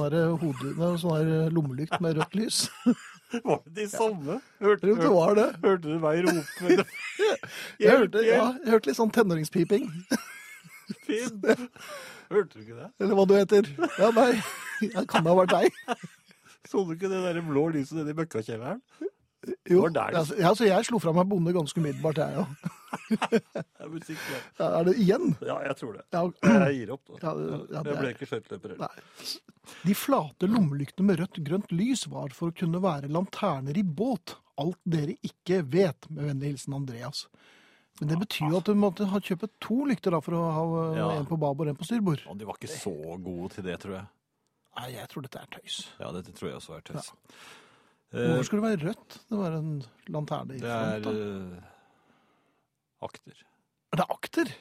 [0.79, 2.63] nei, sånn der lommelykt med rødt lys.
[3.43, 4.35] Var det de samme?
[4.61, 5.45] Hørte, hørte, det hørte, var det.
[5.63, 6.85] hørte du meg rope?
[7.81, 9.87] Jeg hørte, ja, jeg hørte litt sånn tenåringspiping.
[11.07, 11.39] Finn.
[12.29, 12.89] Hørte du ikke det?
[13.01, 13.69] Eller hva du heter.
[13.97, 14.35] Ja, nei.
[14.83, 15.97] det kan det ha vært deg?
[16.69, 18.83] Så du ikke det der blå lyset nede i møkkakjelleren?
[19.69, 19.87] Jo.
[19.89, 22.69] der det- Altså, ja, så jeg slo fra meg bonde ganske umiddelbart, jeg òg.
[22.93, 24.39] Er musikk, ja.
[24.59, 25.31] Ja, er det igjen?
[25.45, 26.03] Ja, jeg tror det.
[26.13, 26.21] Ja,
[26.67, 27.03] Jeg gir opp.
[27.09, 27.17] Da.
[27.23, 29.03] Ja, det- ja, jeg ble ikke skøyteløper heller.
[29.87, 34.35] De flate lommelyktene med rødt-grønt lys var for å kunne være lanterner i båt.
[34.61, 37.25] Alt dere ikke vet, med vennlig hilsen Andreas.
[38.01, 40.63] Men det betyr jo at du måtte ha kjøpe to lykter da, for å ha
[40.65, 41.07] uh, Ja.
[41.19, 42.21] en på babord og en på styrbord.
[42.29, 44.05] Og de var ikke så gode til det, tror jeg.
[44.79, 45.75] Nei, jeg tror dette er tøys.
[46.01, 47.11] Ja, dette tror jeg også er tøys.
[48.13, 49.19] Hvorfor skulle det være rødt?
[49.29, 49.69] Det var en
[50.13, 51.05] lanterne i det er front.
[51.05, 51.69] da.
[53.05, 53.35] Akter.
[53.93, 54.51] Er det akter?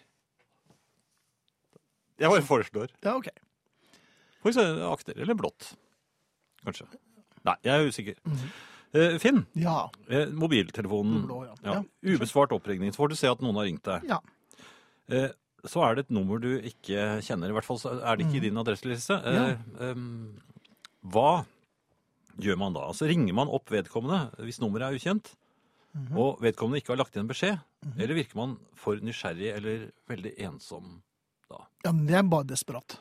[2.21, 2.93] Jeg bare foreslår.
[3.03, 3.31] Ja, OK.
[4.43, 5.73] For eksempel akter, eller blått.
[6.67, 6.87] Kanskje.
[7.47, 8.21] Nei, jeg er usikker.
[8.95, 9.89] Eh, Finn, Ja.
[10.09, 11.25] eh, mobiltelefonen.
[11.27, 11.55] Blå, ja.
[11.65, 11.83] Ja, Ja.
[12.17, 12.93] ubesvart oppringning.
[12.93, 14.05] Så får du se at noen har ringt deg.
[14.09, 14.21] Ja.
[15.09, 15.31] Eh,
[15.65, 17.47] Så er det et nummer du ikke kjenner.
[17.49, 19.15] I hvert fall så er det ikke i din adresseliste.
[19.25, 19.57] Eh,
[19.91, 20.43] em,
[21.07, 21.47] hva
[22.37, 22.81] gjør man da?
[22.81, 25.37] Altså Ringer man opp vedkommende hvis nummeret er ukjent,
[26.17, 27.59] og vedkommende ikke har lagt igjen beskjed?
[27.99, 31.03] Eller virker man for nysgjerrig eller veldig ensom
[31.51, 31.59] da?
[31.85, 32.97] ja, men det er bare desperat.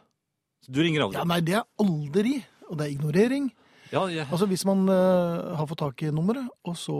[0.65, 1.17] Så du ringer aldri?
[1.21, 2.33] Ja, nei, det er aldri,
[2.69, 3.51] og det er ignorering.
[3.91, 6.95] Ja, jeg, Altså hvis man uh, har fått tak i nummeret, og så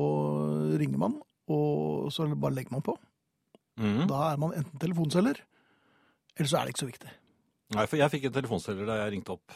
[0.80, 1.20] ringer man,
[1.52, 2.98] og så bare legger man på,
[3.82, 4.08] Mhm.
[4.10, 5.38] da er man enten telefonselger,
[6.38, 7.12] eller så er det ikke så viktig.
[7.74, 9.54] Nei, for jeg fikk en telefonselger da jeg ringte opp.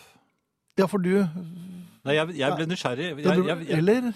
[0.79, 1.11] Ja, for du,
[2.05, 3.09] Nei, jeg, jeg ble nysgjerrig.
[3.23, 4.07] jeg, jeg, eller,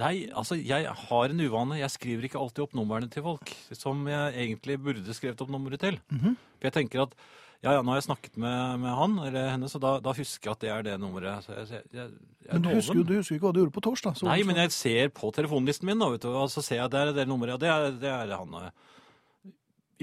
[0.00, 1.78] nei, altså, jeg har en uvane.
[1.80, 5.80] Jeg skriver ikke alltid opp numrene til folk som jeg egentlig burde skrevet opp nummeret
[5.84, 5.98] til.
[6.10, 6.36] Mhm.
[6.58, 7.16] For jeg tenker at
[7.64, 10.50] ja, ja, nå har jeg snakket med, med han eller henne, så da, da husker
[10.50, 11.46] jeg at det er det nummeret.
[11.46, 12.10] Så jeg, jeg, jeg,
[12.44, 14.18] jeg men du husker, du husker ikke hva du gjorde på torsdag.
[14.28, 16.92] Nei, men jeg ser på telefonlisten min, da, vet du, og så ser jeg at
[16.92, 17.54] det er det nummeret.
[17.56, 18.58] Ja, det er, det er han.
[18.60, 19.54] eh.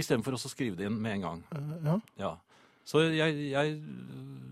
[0.01, 1.43] Istedenfor å skrive det inn med en gang.
[1.53, 1.95] Uh, ja.
[2.23, 2.31] Ja.
[2.87, 3.75] Så jeg, jeg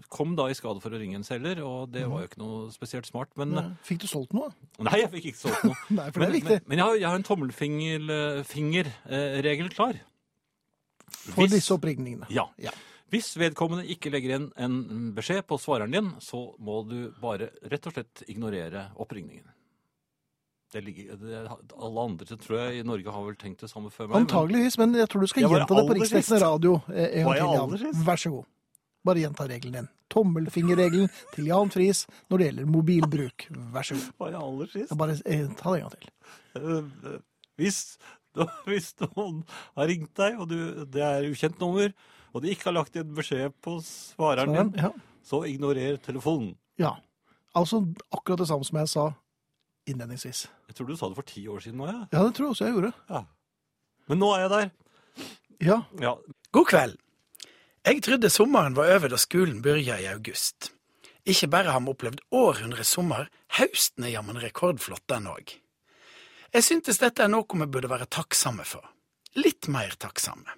[0.09, 2.69] kom da i skade for å ringe en selger, og det var jo ikke noe
[2.73, 3.29] spesielt smart.
[3.37, 3.63] Men Ja.
[3.85, 4.49] Fikk du solgt noe?
[4.79, 5.77] Nei, jeg fikk ikke solgt noe.
[5.99, 6.57] Nei, for det er viktig.
[6.61, 9.95] men, men jeg har, jeg har en tommelfingerregel klar.
[11.09, 12.27] For Hvis- disse oppringningene.
[12.33, 12.45] Ja.
[12.61, 12.71] Ja.
[13.09, 14.75] Hvis vedkommende ikke legger inn en
[15.17, 19.47] beskjed på svareren din, så må du bare rett og slett ignorere oppringningen.
[20.69, 21.39] Det ligger, det,
[21.81, 24.19] alle andre tror jeg i Norge har vel tenkt det samme før meg.
[24.19, 27.81] Antageligvis, men jeg tror du skal gjenta det på riksdekkende radio eh, Var jeg aller
[27.81, 28.03] sist?
[28.05, 28.45] Vær så god.
[29.09, 29.89] Bare gjenta regelen din.
[30.13, 33.47] Tommelfingerregelen til Jan Friis når det gjelder mobilbruk.
[33.73, 34.13] Vær så god.
[34.21, 34.91] Var jeg aller sist?
[34.91, 36.13] Jeg bare eh, ta det en gang til.
[36.59, 37.17] Uh,
[37.57, 37.81] hvis,
[38.37, 39.41] Hvis, hvis noen
[39.73, 41.93] har ringt deg, og du, det er ukjent nummer,
[42.29, 44.91] og de ikke har lagt igjen beskjed på svareren din, ja.
[45.25, 46.53] så ignorer telefonen.
[46.77, 46.99] ja.
[47.57, 47.79] Altså
[48.13, 49.03] akkurat det samme som jeg sa
[49.91, 50.45] innledningsvis.
[50.69, 51.99] Jeg tror du sa det for ti år siden nå, ja.
[52.13, 52.93] Ja, det tror jeg også jeg gjorde.
[53.09, 53.23] ja.
[54.09, 54.69] Men nå er jeg der.
[55.61, 56.15] Ja, Ja,
[56.55, 56.95] God kveld.
[57.85, 60.71] Jeg trodde sommeren var over da skolen begynte i august.
[61.29, 63.27] Ikke bare har vi opplevd århundres sommer,
[63.59, 65.53] høsten er jammen rekordflott den òg.
[66.53, 68.81] Jeg syntes dette er noe vi burde være takksomme for.
[69.37, 70.55] Litt mer takksomme.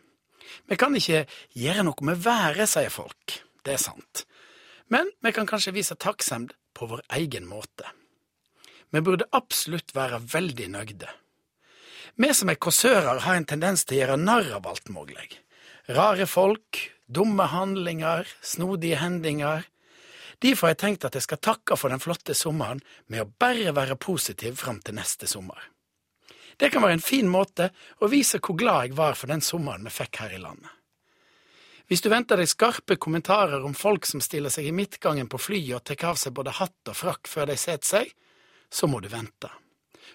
[0.71, 1.25] Vi kan ikke
[1.59, 3.41] gjøre noe med været, sier folk.
[3.65, 4.23] Det er sant.
[4.88, 7.89] Men vi kan kanskje vise takksemd på vår egen måte.
[8.92, 11.10] Vi burde absolutt være veldig nøgde.
[12.20, 15.30] Vi som er kåsører har en tendens til å gjøre narr av alt mulig.
[15.92, 19.64] Rare folk, dumme handlinger, snodige hendinger.
[20.44, 23.74] Derfor har jeg tenkt at jeg skal takke for den flotte sommeren med å bare
[23.78, 25.72] være positiv fram til neste sommer.
[26.60, 27.72] Det kan være en fin måte
[28.04, 30.70] å vise hvor glad jeg var for den sommeren vi fikk her i landet.
[31.88, 35.76] Hvis du venter deg skarpe kommentarer om folk som stiller seg i midtgangen på flyet
[35.76, 38.14] og tar av seg både hatt og frakk før de setter seg,
[38.72, 39.49] så må du vente.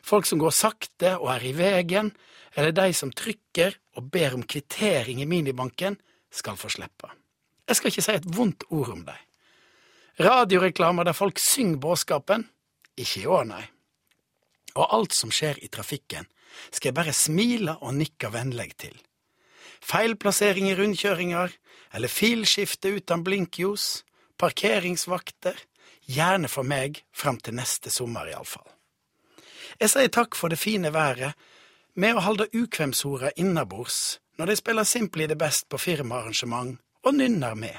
[0.07, 2.13] Folk som går sakte og er i vegen,
[2.57, 5.99] eller de som trykker og ber om kvittering i minibanken,
[6.31, 7.11] skal få slippe.
[7.67, 9.23] Jeg skal ikke si et vondt ord om dem.
[10.23, 12.47] Radioreklamer der folk synger budskapen?
[12.97, 13.65] Ikke i år, nei.
[14.77, 16.29] Og alt som skjer i trafikken,
[16.71, 18.97] skal jeg bare smile og nikke vennlig til.
[19.85, 21.53] Feilplassering i rundkjøringer,
[21.97, 24.05] eller filskifte uten blinkljos,
[24.41, 25.59] parkeringsvakter,
[26.07, 28.67] gjerne for meg fram til neste sommer iallfall.
[29.81, 31.37] Jeg sier takk for det fine været
[31.95, 36.77] med å holde ukvemsorda innabords når de spiller Simply the Best på firmaarrangement
[37.07, 37.77] og nynner med.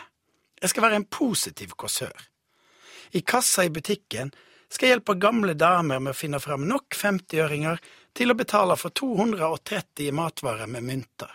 [0.62, 2.16] Jeg skal være en positiv kåsør.
[3.14, 4.32] I kassa i butikken
[4.70, 7.80] skal jeg hjelpe gamle damer med å finne fram nok 50-øringer
[8.18, 11.32] til å betale for 230 matvarer med mynter.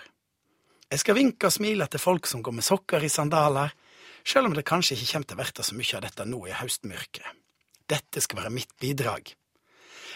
[0.93, 3.71] Jeg skal vinke og smile til folk som går med sokker i sandaler,
[4.25, 6.57] selv om det kanskje ikke kommer til å verte så mye av dette nå i
[6.57, 7.39] høstmørket.
[7.91, 9.35] Dette skal være mitt bidrag.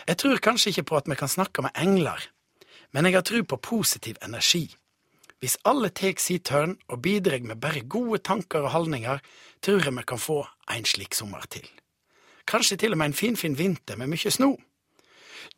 [0.07, 2.29] Jeg tror kanskje ikke på at vi kan snakke med engler,
[2.95, 4.69] men jeg har tro på positiv energi.
[5.43, 9.19] Hvis alle tar sin tørn og bidrar med bare gode tanker og holdninger,
[9.61, 10.39] tror jeg vi kan få
[10.73, 11.67] en slik sommer til.
[12.47, 14.55] Kanskje til og med en finfin vinter med mye sno.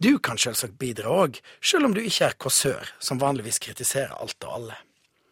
[0.02, 4.44] Du kan selvsagt bidra òg, selv om du ikke er kåsør, som vanligvis kritiserer alt
[4.46, 4.76] og alle.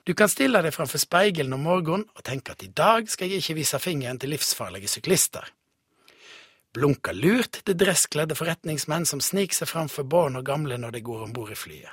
[0.06, 3.42] Du kan stille deg framfor speilet om morgenen og tenke at i dag skal jeg
[3.42, 5.48] ikke vise fingeren til livsfarlige syklister.
[6.76, 11.24] Blunke lurt til dresskledde forretningsmenn som sniker seg framfor barn og gamle når de går
[11.24, 11.90] om bord i flyet.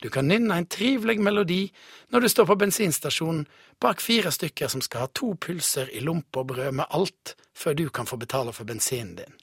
[0.00, 1.66] Du kan nynne en trivelig melodi
[2.10, 3.44] når du står på bensinstasjonen
[3.82, 7.76] bak fire stykker som skal ha to pulser i lompe og brød med alt før
[7.76, 9.36] du kan få betale for bensinen din.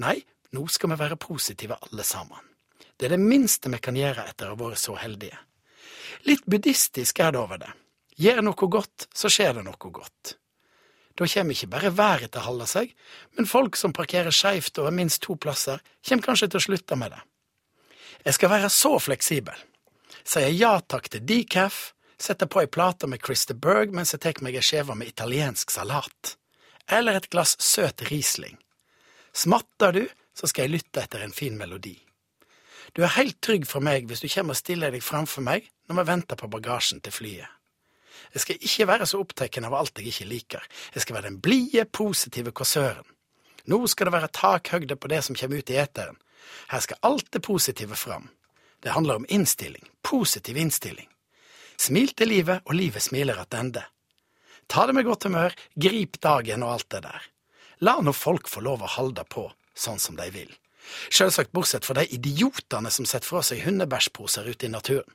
[0.00, 0.22] Nei,
[0.56, 2.40] nå skal vi være positive alle sammen.
[2.96, 5.36] Det er det minste vi kan gjøre etter å ha vært så heldige.
[6.24, 7.70] Litt buddhistisk er det over det.
[8.16, 10.36] Gjør noe godt, så skjer det noe godt.
[11.16, 12.92] Da kommer ikke bare været til å holde seg,
[13.36, 17.14] men folk som parkerer skeivt over minst to plasser, kommer kanskje til å slutte med
[17.14, 17.22] det.
[18.26, 19.56] Jeg skal være så fleksibel.
[20.26, 24.40] Sier ja takk til decaf, setter på ei plate med Christer Berg mens jeg tar
[24.44, 26.36] meg ei skive med italiensk salat.
[26.88, 28.56] Eller et glass søt Riesling.
[29.32, 30.04] Smatter du,
[30.36, 31.96] så skal jeg lytte etter en fin melodi.
[32.94, 36.00] Du er helt trygg for meg hvis du kommer og stiller deg framfor meg når
[36.00, 37.50] vi venter på bagasjen til flyet.
[38.34, 40.62] Jeg skal ikke være så opptatt av alt jeg ikke liker.
[40.94, 43.06] Jeg skal være den blide, positive kåsøren.
[43.66, 46.18] Nå skal det være takhøgde på det som kommer ut i eteren.
[46.70, 48.28] Her skal alt det positive fram.
[48.82, 49.82] Det handler om innstilling.
[50.02, 51.08] Positiv innstilling.
[51.76, 53.82] Smil til livet, og livet smiler attende.
[54.68, 57.26] Ta det med godt humør, grip dagen og alt det der.
[57.84, 60.52] La nå folk få lov å holde på sånn som de vil.
[61.10, 65.08] Selvsagt bortsett fra de idiotene som setter fra seg hundebæsjposer ute i naturen.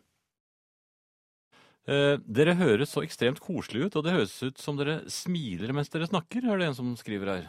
[1.89, 5.89] Eh, dere høres så ekstremt koselige ut, og det høres ut som dere smiler mens
[5.89, 7.47] dere snakker, er det en som skriver her.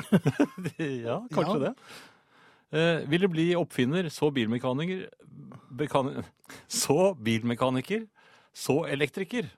[1.06, 1.58] ja, kanskje Ja.
[1.64, 1.74] det.
[2.72, 5.08] Eh, vil du bli oppfinner, så bilmekaniker,
[5.74, 6.22] bekani-
[6.68, 8.04] så bilmekaniker,
[8.54, 9.48] så elektriker.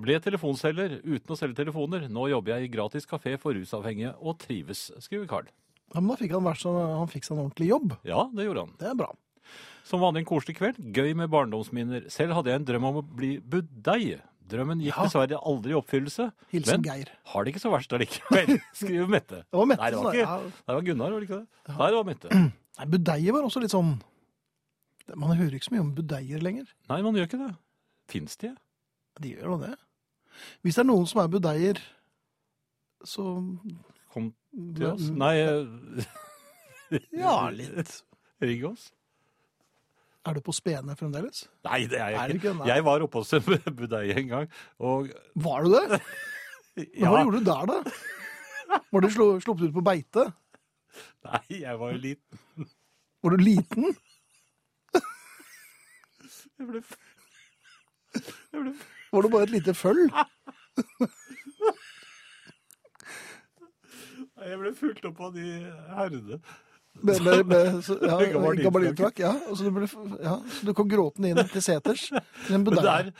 [0.00, 2.08] Ble telefonselger uten å selge telefoner.
[2.08, 5.50] Nå jobber jeg i gratis kafé for rusavhengige og trives, skriver Carl.
[5.94, 6.70] Ja, men da fikk han, vært så,
[7.00, 7.94] han fikk seg en ordentlig jobb.
[8.06, 8.74] Ja, det gjorde han.
[8.78, 9.08] Det er bra.
[9.88, 10.76] Som vanlig en koselig kveld.
[10.94, 12.04] Gøy med barndomsminner.
[12.14, 14.20] Selv hadde jeg en drøm om å bli budeie.
[14.50, 15.04] Drømmen gikk Ja.
[15.06, 16.28] dessverre aldri i oppfyllelse.
[16.50, 17.10] Hilsen Men Geir.
[17.32, 19.42] har det ikke så verst allikevel, skriver Mette.
[19.46, 20.38] Det var Mette Nei, det var ikke ja.
[20.66, 21.46] Det var Gunnar, var det ikke det?
[21.68, 21.74] Ja.
[21.86, 22.28] det var Mette.
[22.80, 23.92] Nei, Budeie var også litt sånn
[25.14, 26.66] Man hører ikke så mye om budeier lenger.
[26.90, 27.50] Nei, man gjør ikke det.
[28.10, 28.50] Fins de?
[29.20, 29.72] De gjør jo det.
[30.62, 31.80] Hvis det er noen som er budeier,
[33.02, 33.24] så
[34.50, 35.10] til oss?
[35.14, 36.08] Nei eh,
[37.16, 37.92] Ja, litt.
[38.44, 38.88] Ring oss.
[40.28, 41.46] Er du på spene fremdeles?
[41.64, 42.52] Nei, det er jeg er ikke.
[42.68, 43.46] Jeg var oppe hos en
[43.78, 46.00] budeie en gang, og Var du det?
[46.76, 48.80] Men Hva gjorde du der, da?
[48.94, 50.26] Var du sluppet ut på beite?
[51.26, 52.68] Nei, jeg var jo liten.
[53.22, 53.96] Var du liten?
[56.60, 56.82] Jeg ble,
[58.12, 58.72] jeg ble
[59.10, 60.06] Var du bare et lite føll?
[64.40, 65.46] Jeg ble fulgt opp av de
[65.92, 66.40] herrene.
[67.00, 69.30] Med, med, med, så, ja, gabardinfrakk, ja.
[69.54, 69.86] Så du, ble,
[70.20, 70.34] ja.
[70.56, 72.08] så du kom gråtende inn til seters.
[72.10, 73.12] Til en Men der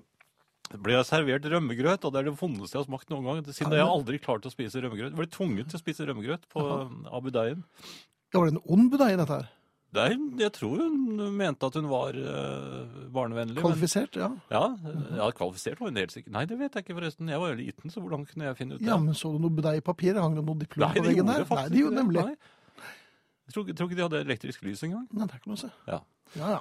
[0.84, 3.42] ble jeg servert rømmegrøt, og det er det vondeste jeg har smakt noen gang.
[3.50, 5.10] Siden jeg aldri klart å spise rømmegrøt.
[5.10, 6.66] Jeg ble tvunget til å spise rømmegrøt på
[7.10, 7.58] Abu Dhabi.
[8.30, 9.50] Ja, var det en ond budeie, dette her?
[9.90, 13.56] Nei, jeg tror hun mente at hun var uh, barnevennlig.
[13.56, 14.28] Men, Kvalifisert, ja.
[14.52, 14.62] ja,
[15.18, 16.30] ja, kvalifisert var hun helt sikkert.
[16.36, 17.32] Nei, det vet jeg ikke forresten.
[17.32, 18.86] Jeg var jo liten, så hvordan kunne jeg finne ut det?
[18.86, 20.22] Ja, men så du noe deg i papiret?
[20.22, 21.42] Hang det noe diplom Nei, på veggen der?
[21.50, 22.26] Nei, de gjorde nemlig.
[22.28, 22.86] Nei.
[23.50, 25.08] Jeg tror, tror ikke de hadde elektrisk lys engang.
[25.10, 25.72] Nei, det er ikke noe å se.
[25.90, 25.98] Ja.
[26.38, 26.60] Ja, ja.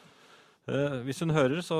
[0.70, 1.78] Eh, hvis hun hører, så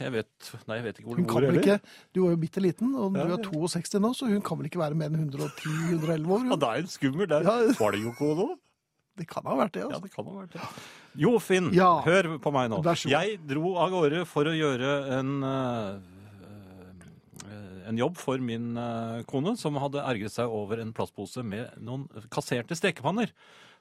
[0.00, 1.60] Jeg vet Nei, jeg vet ikke hvor Hun hun kan bor heller.
[1.60, 4.60] ikke, Du var jo bitte liten, og Ja, du er 62 nå, så hun kan
[4.60, 6.46] vel ikke være mer enn 110-111 år?
[6.48, 7.48] Ja, Da er hun skummel der.
[7.80, 8.48] Var det Yoko Ono?
[9.20, 10.00] Det kan ha vært det, Ja, altså.
[10.06, 10.62] det kan ha vært det.
[11.20, 11.90] Jo, Finn, Ja.
[12.06, 12.78] hør på meg nå.
[13.10, 16.00] Jeg dro av gårde for å gjøre en, eh,
[17.90, 22.06] en jobb for min eh, kone, som hadde ergret seg over en plastpose med noen
[22.32, 23.32] kasserte stekepanner,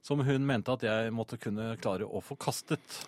[0.02, 3.02] som hun mente at jeg måtte kunne klare å få kastet.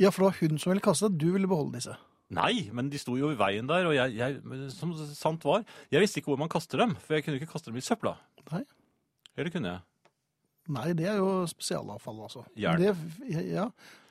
[0.00, 1.96] Ja, for det var hun som ville kaste du ville beholde disse.
[2.30, 4.36] Nei, men de sto jo i veien der, og jeg, jeg,
[4.70, 7.70] som sant var, jeg visste ikke hvor man kaster dem, for jeg kunne ikke kaste
[7.72, 8.14] dem i søpla.
[8.52, 8.62] Nei.
[9.36, 9.80] Eller kunne jeg?
[10.70, 12.44] Nei, det er jo spesialavfall, altså.
[12.58, 12.82] Jern.
[12.84, 12.94] Det,
[13.50, 13.70] ja.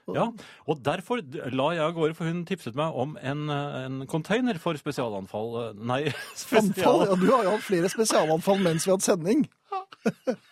[0.09, 0.23] Ja,
[0.65, 1.19] og derfor
[1.53, 5.51] la jeg av gårde, for hun tipset meg om en, en container for spesialanfall.
[5.67, 5.99] eh, Nei,
[6.57, 9.45] Anfall, ja, du har jo hatt flere spesialanfall mens vi har hatt sending.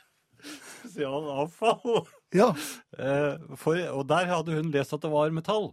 [0.87, 2.05] spesialavfall.
[2.35, 2.51] Ja,
[2.97, 5.67] Eh, for, og der hadde hun lest at det var metall.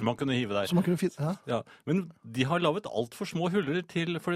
[0.00, 0.68] Man kunne hive der.
[0.70, 1.10] Som man kunne.
[1.18, 1.32] Ja.
[1.48, 1.58] Ja,
[1.88, 4.32] men de har laget altfor små huller til, for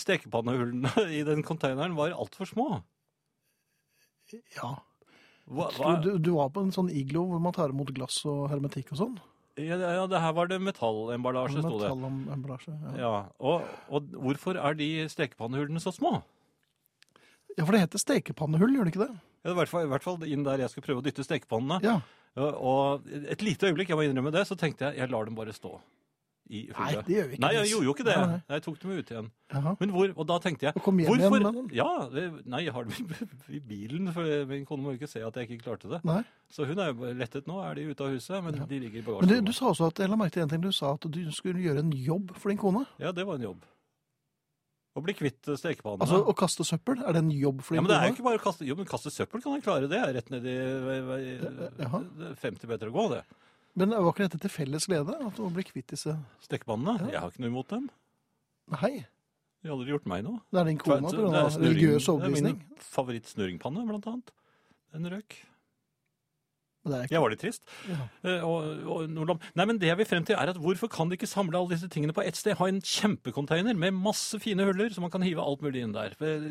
[0.00, 2.80] stekepannehullene i den containeren var altfor små.
[4.56, 4.70] Ja.
[5.52, 5.92] Hva, hva?
[6.02, 9.00] Du, du var på en sånn iglo hvor man tar imot glass og hermetikk og
[9.00, 9.16] sånn.
[9.60, 11.90] Ja, ja, det her var det metallemballasje, sto det.
[11.90, 12.76] Metallemballasje.
[12.86, 12.92] Ja.
[13.02, 13.10] Ja,
[13.42, 16.20] og, og hvorfor er de stekepannehullene så små?
[17.52, 19.14] ja, for det heter stekepannehull, gjør det ikke det?
[19.42, 21.82] Ja, I hvert fall, i hvert fall inn der jeg skulle prøve å dytte stekepannene.
[21.84, 21.98] Ja.
[22.38, 25.36] Ja, Og et lite øyeblikk, jeg må innrømme det, så tenkte jeg jeg lar dem
[25.36, 25.74] bare stå
[26.52, 27.42] i Nei, det gjør vi ikke.
[27.44, 28.16] Nei, jeg gjorde jo ikke det.
[28.20, 28.40] Nei, nei.
[28.52, 29.30] Jeg tok dem ut igjen.
[29.58, 29.72] Aha.
[29.80, 31.74] Men hvor, og da tenkte jeg Og kom hjem hvorfor, igjen med?
[31.76, 32.24] Ja, det,
[32.54, 33.14] nei, jeg har dem
[33.56, 36.02] i- bilen, for min kone må jo ikke se at jeg ikke klarte det.
[36.08, 36.20] Nei.
[36.52, 39.18] Så hun er jo lettet nå, er de ute av huset, men de ligger i
[39.20, 41.64] Men du, du sa også at, merke til en ting, du sa at du skulle
[41.64, 42.84] gjøre en jobb for din kone.
[43.00, 43.64] Ja, det var en jobb.
[44.92, 46.04] Å bli kvitt eh, stekepannene.
[46.04, 48.10] Altså å kaste søppel, er det en jobb for ja, din men det er jo
[48.10, 48.16] kone?
[48.18, 49.88] ikke bare å kaste Jo, men kaste søppel kan jeg klare.
[49.88, 50.56] Det er rett ned i
[51.80, 52.02] Jaha.
[52.42, 53.22] 50 meter å gå, det.
[53.74, 55.14] Men var ikke dette til felles glede?
[55.26, 56.12] At å ble kvitt disse
[56.44, 57.06] Stekepannene?
[57.06, 57.12] Ja.
[57.14, 57.86] Jeg har ikke noe imot dem.
[58.72, 58.92] Nei,
[59.62, 60.40] De har aldri gjort meg noe.
[60.52, 62.60] det er din kone snurring- religiøs Det er min
[62.92, 64.30] favorittsnurringpanne, blant annet.
[64.92, 65.38] Den røk.
[66.82, 67.62] Ikke Jeg var litt trist.
[67.86, 67.96] ja.
[68.26, 69.42] Eh, Og, og.
[69.54, 71.70] Nei, men det jeg vil frem til er at Hvorfor kan de ikke samle alle
[71.76, 72.56] disse tingene på ett sted?
[72.58, 76.16] Ha en kjempekonteiner med masse fine huller, så man kan hive alt mulig inn der.
[76.18, 76.42] Eh,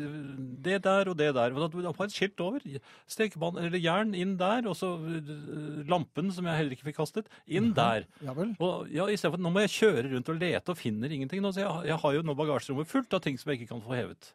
[0.64, 1.52] Det der og det der.
[1.52, 2.60] Ha et skilt over.
[3.06, 7.28] Stekepann eller jern inn der, og så eh, lampen, som jeg heller ikke fikk kastet,
[7.46, 8.06] inn der.
[8.24, 8.54] ja vel.
[8.58, 11.42] Og ja, i for, Nå må jeg kjøre rundt og lete og finner ingenting.
[11.44, 13.84] Nå, så jeg, jeg har jo nå bagasjerommet fullt av ting som jeg ikke kan
[13.84, 14.32] få hevet.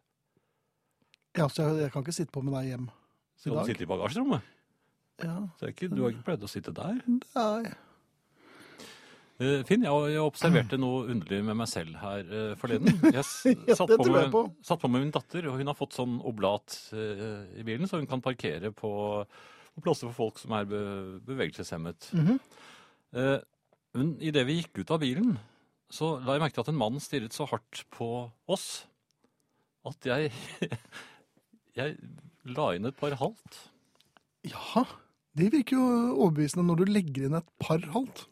[1.38, 3.66] Ja, så jeg, jeg kan ikke sitte på med deg hjem i Skal du dag.
[3.70, 4.54] sitte i bagasjerommet?
[5.24, 7.00] Ja, Så er ikke, du har ikke pleid å sitte der?
[7.10, 7.74] nei.
[9.38, 12.96] Eh, Finn, jeg, observerte noe underlig med meg selv her eh, forleden.
[13.14, 13.26] Jeg
[13.78, 14.34] satt, på med,
[14.66, 18.00] satt på med min datter, og hun har fått sånn oblat eh, i bilen, så
[18.02, 18.90] hun kan parkere på,
[19.78, 20.82] på plasser for folk som er be,
[21.30, 22.10] bevegelseshemmet.
[22.18, 22.40] Mhm.
[23.18, 23.38] Eh,
[23.98, 25.38] men idet vi gikk ut av bilen,
[25.94, 28.10] så la jeg merke til at en mann stirret så hardt på
[28.52, 28.68] oss
[29.88, 30.34] at jeg
[31.78, 31.94] Jeg
[32.58, 33.58] la inn et par halvt.
[34.50, 34.82] Ja,
[35.38, 35.86] det virker jo
[36.16, 38.26] overbevisende når du legger inn et par halvt.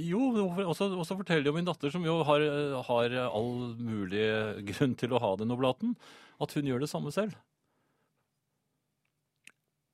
[0.00, 0.30] Jo,
[0.64, 2.44] og så forteller jo min datter, som jo har,
[2.86, 4.24] har all mulig
[4.70, 5.96] grunn til å ha den oblaten,
[6.40, 7.36] at hun gjør det samme selv.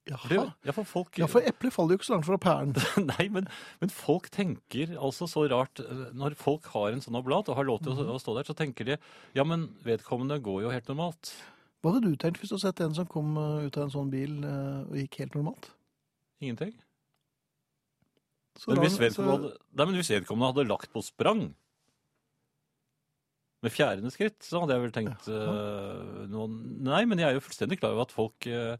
[0.06, 0.52] Jaha.
[0.62, 2.76] Ja, for folk Ja, for eplet faller jo ikke så langt fra pæren.
[3.10, 3.48] Nei, men,
[3.80, 5.82] men folk tenker altså så rart
[6.14, 8.54] Når folk har en sånn oblat og har lov til å, å stå der, så
[8.54, 8.94] tenker de
[9.34, 11.32] ja, men vedkommende går jo helt normalt.
[11.82, 13.96] Hva hadde du tenkt hvis du hadde sett en som kom eh, ut av en
[13.96, 15.72] sånn bil eh, og gikk helt normalt?
[16.42, 16.74] Ingenting.
[18.56, 21.48] Så Men hvis hadde, nei, men hvis vedkommende hadde lagt på sprang
[23.64, 26.56] med fjærende skritt, så hadde jeg vel tenkt uh, noen,
[26.86, 28.76] Nei, men jeg er jo fullstendig klar over at folk uh,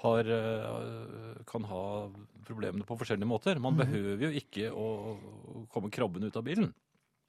[0.00, 1.82] har, eh, kan ha
[2.46, 3.58] problemene på forskjellige måter.
[3.60, 3.80] Man mm.
[3.82, 6.70] behøver jo ikke å, å komme krabbende ut av bilen.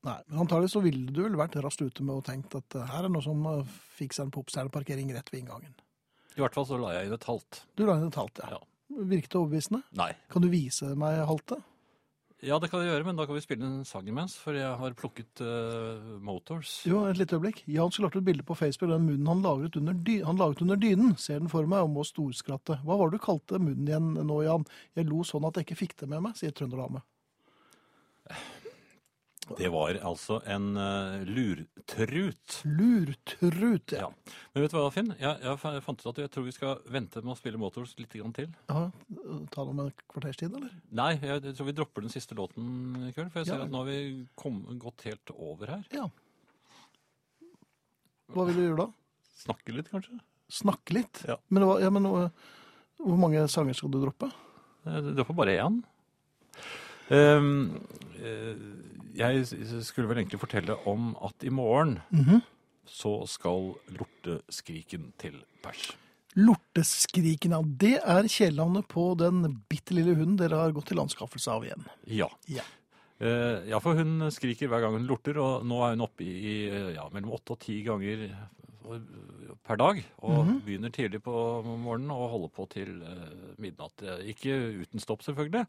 [0.07, 3.09] Nei, men antagelig så ville du vel vært raskt ute med å tenkt at her
[3.09, 3.43] er noe som
[3.97, 5.75] fikser en popstjerneparkering rett ved inngangen.
[6.37, 7.59] I hvert fall så la jeg inn et halvt.
[7.75, 8.55] Du la inn et halvt, ja.
[8.55, 8.63] Ja.
[8.99, 9.83] Virket det overbevisende?
[9.97, 10.11] Nei.
[10.31, 11.63] Kan du vise meg halvtet?
[12.41, 14.65] Ja, det kan jeg gjøre, men da kan vi spille en sang imens, for jeg
[14.65, 16.79] har plukket uh, Motors.
[16.89, 17.59] Jo, et lite øyeblikk.
[17.69, 19.43] Jan skulle lagt ut bilde på Facebook av den munnen han
[20.01, 21.13] dy han lagret, under dynen.
[21.21, 22.79] Ser den for meg og må storskratte.
[22.81, 24.65] Hva var det du kalte munnen igjen nå, Jan?
[24.97, 27.03] Jeg lo sånn at jeg ikke fikk det med meg, sier trønderdame.
[29.57, 32.57] Det var altså en uh, lurtrut.
[32.65, 34.07] Lurtrut, ja.
[34.07, 34.35] Ja.
[34.53, 35.11] Men vet du hva, Finn?
[35.19, 38.13] Jeg, jeg fant ut at jeg tror vi skal vente med å spille Motors litt
[38.17, 38.49] grann til.
[38.71, 38.87] ja.
[39.51, 40.71] Ta det om en kvarters tid, eller?
[40.95, 42.65] Nei, jeg, jeg tror vi dropper den siste låten
[43.07, 43.67] i kveld, for jeg ser Ja.
[43.67, 45.85] at nå har vi kom, gått helt over her.
[45.95, 46.07] Ja.
[48.31, 48.89] Hva vil du gjøre da?
[49.41, 50.19] Snakke litt, kanskje?
[50.51, 51.23] Snakke litt?
[51.27, 51.37] Ja.
[51.51, 54.29] Men, var, ja, men hvor mange sanger skal du droppe?
[54.85, 55.81] Du dropper bare én.
[57.11, 57.47] Um,
[58.23, 58.55] eh,
[59.15, 59.45] jeg
[59.83, 62.41] skulle vel egentlig fortelle om at i morgen Mhm.
[62.87, 65.91] så skal lorteskriken til pers.
[66.35, 67.61] Lorteskriken, ja.
[67.61, 71.85] Det er kjælenavnet på den bitte lille hunden dere har gått til anskaffelse av igjen.
[72.07, 72.27] Ja.
[72.47, 72.63] Ja.
[73.21, 76.93] Eh, ja, for hun skriker hver gang hun lorter, og nå er hun oppe i
[76.95, 78.29] ja, mellom åtte og ti ganger
[79.63, 80.03] per dag.
[80.23, 80.61] Og Mhm.
[80.65, 84.01] begynner tidlig på morgenen og holder på til eh, midnatt.
[84.01, 85.67] Eh, Ikke uten stopp, selvfølgelig.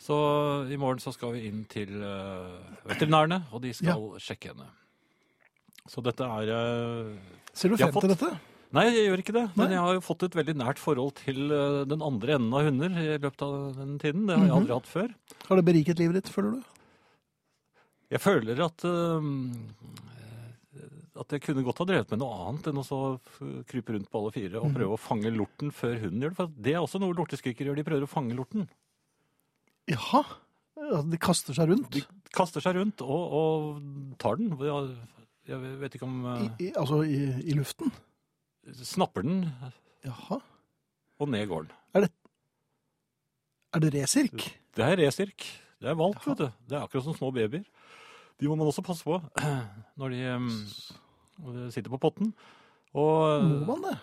[0.00, 0.16] Så
[0.72, 2.54] i morgen så skal vi inn til eh,
[2.88, 4.68] veterinærene, og de skal sjekke henne.
[5.90, 7.18] Så dette er eh,
[7.52, 8.30] Ser du frem til dette?
[8.72, 9.44] Nei, jeg gjør ikke det.
[9.58, 12.64] Men jeg har jo fått et veldig nært forhold til eh, den andre enden av
[12.68, 14.26] hunder i løpet av den tiden.
[14.30, 14.58] Det har jeg Mhm.
[14.62, 15.14] aldri hatt før.
[15.48, 16.62] Har det beriket livet ditt, føler du?
[18.10, 19.22] Jeg føler at uh,
[21.20, 22.98] at jeg kunne godt ha drevet med noe annet enn å så
[23.68, 24.76] krype rundt på alle fire og Mhm.
[24.78, 26.36] prøve å fange lorten før hunden gjør det.
[26.38, 27.76] For det er også noe lorteskriker gjør.
[27.76, 28.68] De prøver å fange lorten.
[29.90, 30.22] Jaha.
[31.10, 31.90] De kaster seg rundt?
[31.94, 32.02] De
[32.34, 34.52] kaster seg rundt og, og tar den.
[35.50, 37.20] Jeg, vet ikke om I, i, altså i,
[37.50, 37.92] i luften?
[38.86, 39.44] Snapper den,
[40.06, 40.38] Jaha.
[41.20, 42.08] og ned går den.
[43.70, 44.46] Er det resirk?
[44.76, 45.46] Det er resirk.
[45.80, 46.48] Det er valp, vet du.
[46.68, 47.64] Det er akkurat som små babyer.
[48.40, 49.18] De må man også passe på
[50.00, 50.50] når de øhm,
[51.72, 52.32] sitter på potten.
[52.96, 53.96] Og, Må man det?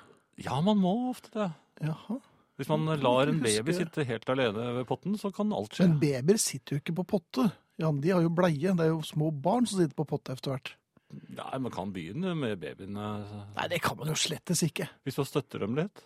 [0.45, 1.49] Ja, man må ofte det.
[1.83, 2.19] Jaha.
[2.57, 5.85] Hvis man lar en baby sitte helt alene ved potten, så kan alt skje.
[5.85, 7.51] Men babyer sitter jo ikke på potte.
[7.77, 8.73] Jan, de har jo bleie.
[8.73, 10.71] Det er jo små barn som sitter på potte etter hvert.
[11.37, 13.05] Nei, man kan begynne med babyene
[13.55, 14.89] Nei, det kan man jo slettes ikke.
[15.07, 16.01] hvis man støtter dem litt.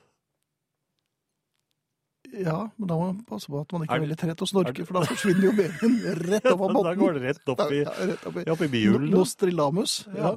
[2.38, 4.46] Ja, men da må man passe på at man ikke Er er veldig trett og
[4.46, 5.96] er snorker, for da forsvinner jo babyen
[6.30, 6.86] rett opp av potten.
[6.86, 7.96] Da går det rett opp i, Ja,
[8.30, 8.44] opp i.
[8.54, 9.10] opp i bihulen.
[9.16, 9.96] Nostrilamus.
[10.16, 10.36] Ja.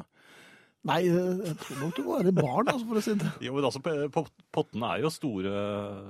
[0.84, 0.90] Ja.
[0.92, 3.30] Nei, jeg tror nok du må være barn, altså, for å si det.
[3.40, 3.80] Jo, men altså,
[4.52, 5.52] pottene er jo store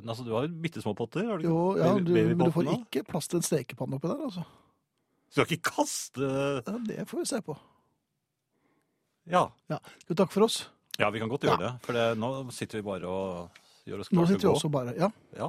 [0.03, 1.47] Altså, du har jo bitte små potter, har du?
[1.47, 4.43] Jo, ja, du, men du får ikke plass til en stekepanne oppi der, altså.
[5.31, 6.27] Skal ikke kaste
[6.67, 7.55] Ja, det får vi se på.
[9.31, 9.45] Ja.
[9.73, 10.65] Ja, vi takke for oss?
[10.99, 11.71] ja, vi kan godt gjøre det.
[11.87, 14.53] For det, nå sitter vi bare og gjør oss Nå klare sitter til vi å
[14.53, 14.59] gå.
[14.61, 15.09] også bare Ja.
[15.39, 15.49] Ja.